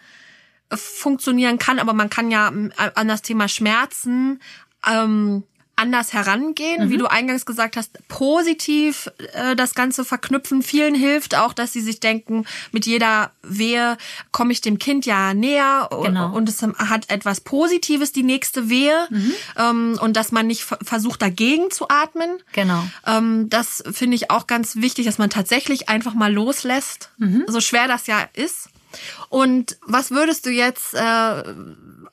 [0.77, 4.41] funktionieren kann, aber man kann ja ähm, an das Thema Schmerzen
[4.89, 5.45] ähm,
[5.77, 10.63] anders herangehen, wie du eingangs gesagt hast, positiv äh, das Ganze verknüpfen.
[10.63, 13.99] Vielen hilft auch, dass sie sich denken, mit jeder Wehe
[14.31, 16.33] komme ich dem Kind ja näher Genau.
[16.33, 19.09] und es hat etwas Positives, die nächste Wehe
[19.59, 22.39] ähm, und dass man nicht ver- versucht, dagegen zu atmen.
[22.53, 22.85] Genau.
[23.05, 27.11] Ähm, das finde ich auch ganz wichtig, dass man tatsächlich einfach mal loslässt,
[27.49, 28.69] so schwer das ja ist.
[29.29, 31.43] Und was würdest du jetzt äh,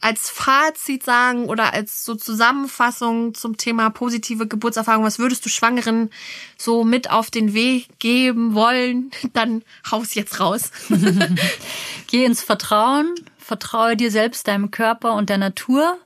[0.01, 6.09] als Fazit sagen oder als so Zusammenfassung zum Thema positive Geburtserfahrung, was würdest du Schwangeren
[6.57, 9.11] so mit auf den Weg geben wollen?
[9.33, 10.71] Dann haus jetzt raus.
[12.07, 15.97] Geh ins Vertrauen, vertraue dir selbst, deinem Körper und der Natur.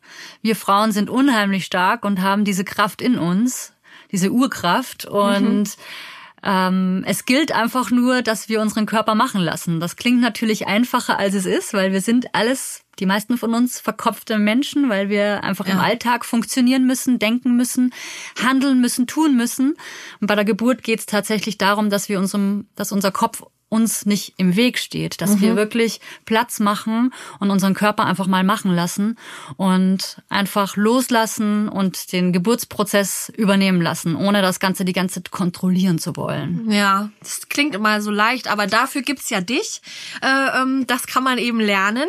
[0.41, 3.71] Wir Frauen sind unheimlich stark und haben diese Kraft in uns,
[4.11, 5.77] diese Urkraft und
[6.45, 9.79] ähm, es gilt einfach nur, dass wir unseren Körper machen lassen.
[9.79, 13.79] Das klingt natürlich einfacher, als es ist, weil wir sind alles, die meisten von uns,
[13.79, 15.83] verkopfte Menschen, weil wir einfach im Ja.
[15.83, 17.91] Alltag funktionieren müssen, denken müssen,
[18.39, 19.75] handeln müssen, tun müssen.
[20.21, 24.05] Und bei der Geburt geht es tatsächlich darum, dass wir unserem, dass unser Kopf uns
[24.05, 28.71] nicht im Weg steht, dass wir wirklich Platz machen und unseren Körper einfach mal machen
[28.71, 29.17] lassen
[29.57, 35.99] und einfach loslassen und den Geburtsprozess übernehmen lassen, ohne das Ganze die ganze Zeit kontrollieren
[35.99, 36.69] zu wollen.
[36.71, 39.81] Ja, das klingt immer so leicht, aber dafür gibt's ja dich.
[40.21, 42.07] Äh, ähm, das kann man eben lernen.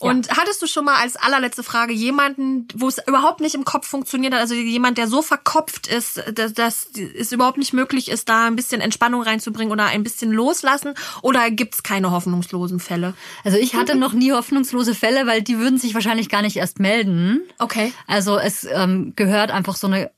[0.00, 3.86] Und hattest du schon mal als allerletzte Frage jemanden, wo es überhaupt nicht im Kopf
[3.86, 6.88] funktioniert hat, also jemand, der so verkopft ist, dass, dass
[7.18, 10.94] es überhaupt nicht möglich ist, da ein bisschen Entspannung reinzubringen oder ein bisschen loslassen?
[11.22, 13.14] Oder gibt's keine hoffnungslosen Fälle?
[13.44, 16.80] Also ich hatte noch nie hoffnungslose Fälle, weil die würden sich wahrscheinlich gar nicht erst
[16.80, 17.42] melden.
[17.58, 17.92] Okay.
[18.06, 20.10] Also es ähm, gehört einfach so eine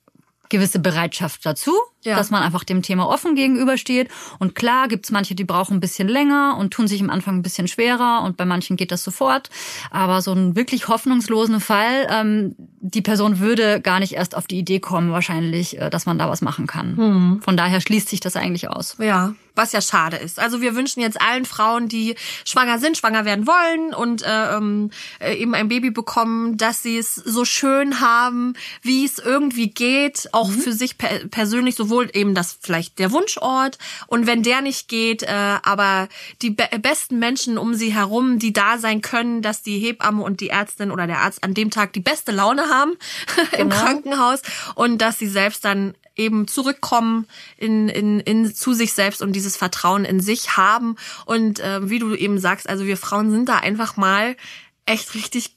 [0.48, 1.72] gewisse Bereitschaft dazu,
[2.04, 2.16] Ja.
[2.16, 4.08] dass man einfach dem Thema offen gegenübersteht.
[4.38, 7.42] Und klar gibt's manche, die brauchen ein bisschen länger und tun sich am Anfang ein
[7.42, 9.50] bisschen schwerer und bei manchen geht das sofort.
[9.90, 14.58] Aber so einen wirklich hoffnungslosen Fall, ähm, die Person würde gar nicht erst auf die
[14.58, 17.40] Idee kommen, wahrscheinlich, äh, dass man da was machen kann.
[17.42, 18.96] Von daher schließt sich das eigentlich aus.
[18.98, 20.38] Ja, was ja schade ist.
[20.38, 24.90] Also wir wünschen jetzt allen Frauen, die schwanger sind, schwanger werden wollen und äh, ähm,
[25.20, 30.28] äh, eben ein Baby bekommen, dass sie es so schön haben, wie es irgendwie geht,
[30.32, 34.88] auch für sich per persönlich, sowohl eben das vielleicht der Wunschort und wenn der nicht
[34.88, 36.08] geht, äh, aber
[36.40, 40.40] die be besten Menschen um sie herum, die da sein können, dass die Hebamme und
[40.40, 42.92] die Ärztin oder der Arzt an dem Tag die beste Laune haben
[43.58, 43.84] im Genau.
[43.84, 44.42] Krankenhaus
[44.74, 47.26] und dass sie selbst dann eben zurückkommen
[47.56, 50.96] in, in, in zu sich selbst und dieses Vertrauen in sich haben.
[51.24, 54.36] Und äh, wie du eben sagst, also wir Frauen sind da einfach mal
[54.84, 55.56] echt richtig,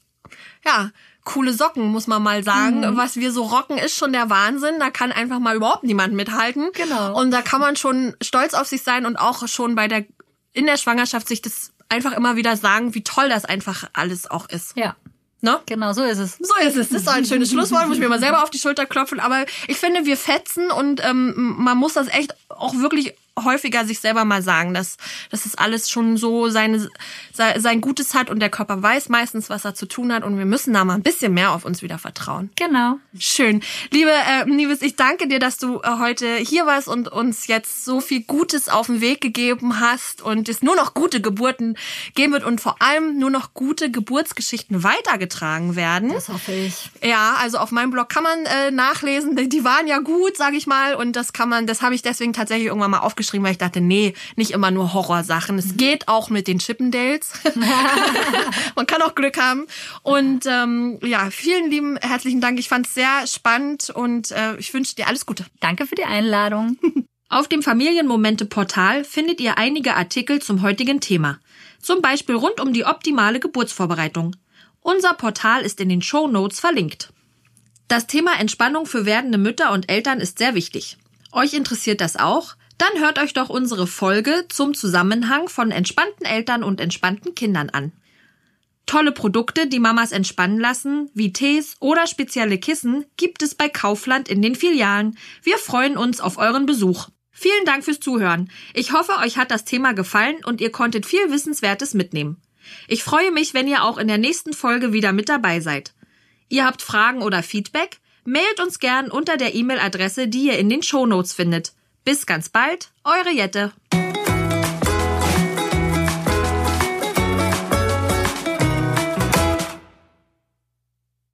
[0.64, 0.90] ja,
[1.26, 2.80] coole Socken, muss man mal sagen.
[2.80, 2.96] Mhm.
[2.96, 4.78] Was wir so rocken, ist schon der Wahnsinn.
[4.78, 6.70] Da kann einfach mal überhaupt niemand mithalten.
[6.72, 7.20] Genau.
[7.20, 10.06] Und da kann man schon stolz auf sich sein und auch schon bei der,
[10.54, 14.48] in der Schwangerschaft sich das einfach immer wieder sagen, wie toll das einfach alles auch
[14.48, 14.76] ist.
[14.76, 14.96] Ja.
[15.42, 15.60] Ne?
[15.66, 16.38] Genau, so ist es.
[16.38, 16.88] So ist es.
[16.88, 19.20] Das ist ein schönes Schlusswort, muss ich mir mal selber auf die Schulter klopfen.
[19.20, 24.00] Aber ich finde, wir fetzen und ähm, man muss das echt auch wirklich häufiger sich
[24.00, 24.96] selber mal sagen, dass,
[25.30, 26.88] dass es alles schon so seine,
[27.32, 30.46] sein Gutes hat und der Körper weiß meistens, was er zu tun hat und wir
[30.46, 32.50] müssen da mal ein bisschen mehr auf uns wieder vertrauen.
[32.56, 32.98] Genau.
[33.18, 33.62] Schön.
[33.90, 37.84] Liebe äh, Nives, ich danke dir, dass du äh, heute hier warst und uns jetzt
[37.84, 41.76] so viel Gutes auf den Weg gegeben hast und es nur noch gute Geburten
[42.14, 46.10] geben wird und vor allem nur noch gute Geburtsgeschichten weitergetragen werden.
[46.12, 46.90] Das hoffe ich.
[47.02, 50.66] Ja, also auf meinem Blog kann man äh, nachlesen, die waren ja gut, sage ich
[50.66, 53.52] mal und das kann man, das habe ich deswegen tatsächlich irgendwann mal aufgeschrieben aufgeschrieben, weil
[53.52, 55.58] ich dachte, nee, nicht immer nur Horrorsachen.
[55.58, 57.32] Es geht auch mit den Chippendales.
[58.76, 59.66] Man kann auch Glück haben.
[60.02, 62.58] Und ähm, ja, vielen lieben herzlichen Dank.
[62.58, 65.44] Ich fand es sehr spannend und äh, ich wünsche dir alles Gute.
[65.60, 66.78] Danke für die Einladung.
[67.28, 71.40] Auf dem Familienmomente-Portal findet ihr einige Artikel zum heutigen Thema.
[71.82, 74.36] Zum Beispiel rund um die optimale Geburtsvorbereitung.
[74.80, 77.12] Unser Portal ist in den Show Notes verlinkt.
[77.88, 80.98] Das Thema Entspannung für werdende Mütter und Eltern ist sehr wichtig.
[81.32, 82.54] Euch interessiert das auch?
[82.78, 87.92] Dann hört euch doch unsere Folge zum Zusammenhang von entspannten Eltern und entspannten Kindern an.
[88.86, 94.28] Tolle Produkte, die Mamas entspannen lassen, wie Tees oder spezielle Kissen, gibt es bei Kaufland
[94.28, 95.18] in den Filialen.
[95.42, 97.08] Wir freuen uns auf euren Besuch.
[97.32, 98.50] Vielen Dank fürs Zuhören.
[98.74, 102.40] Ich hoffe, euch hat das Thema gefallen und ihr konntet viel Wissenswertes mitnehmen.
[102.88, 105.92] Ich freue mich, wenn ihr auch in der nächsten Folge wieder mit dabei seid.
[106.48, 107.98] Ihr habt Fragen oder Feedback?
[108.24, 111.72] Mailt uns gern unter der E-Mail-Adresse, die ihr in den Show Notes findet.
[112.06, 113.72] Bis ganz bald, eure Jette.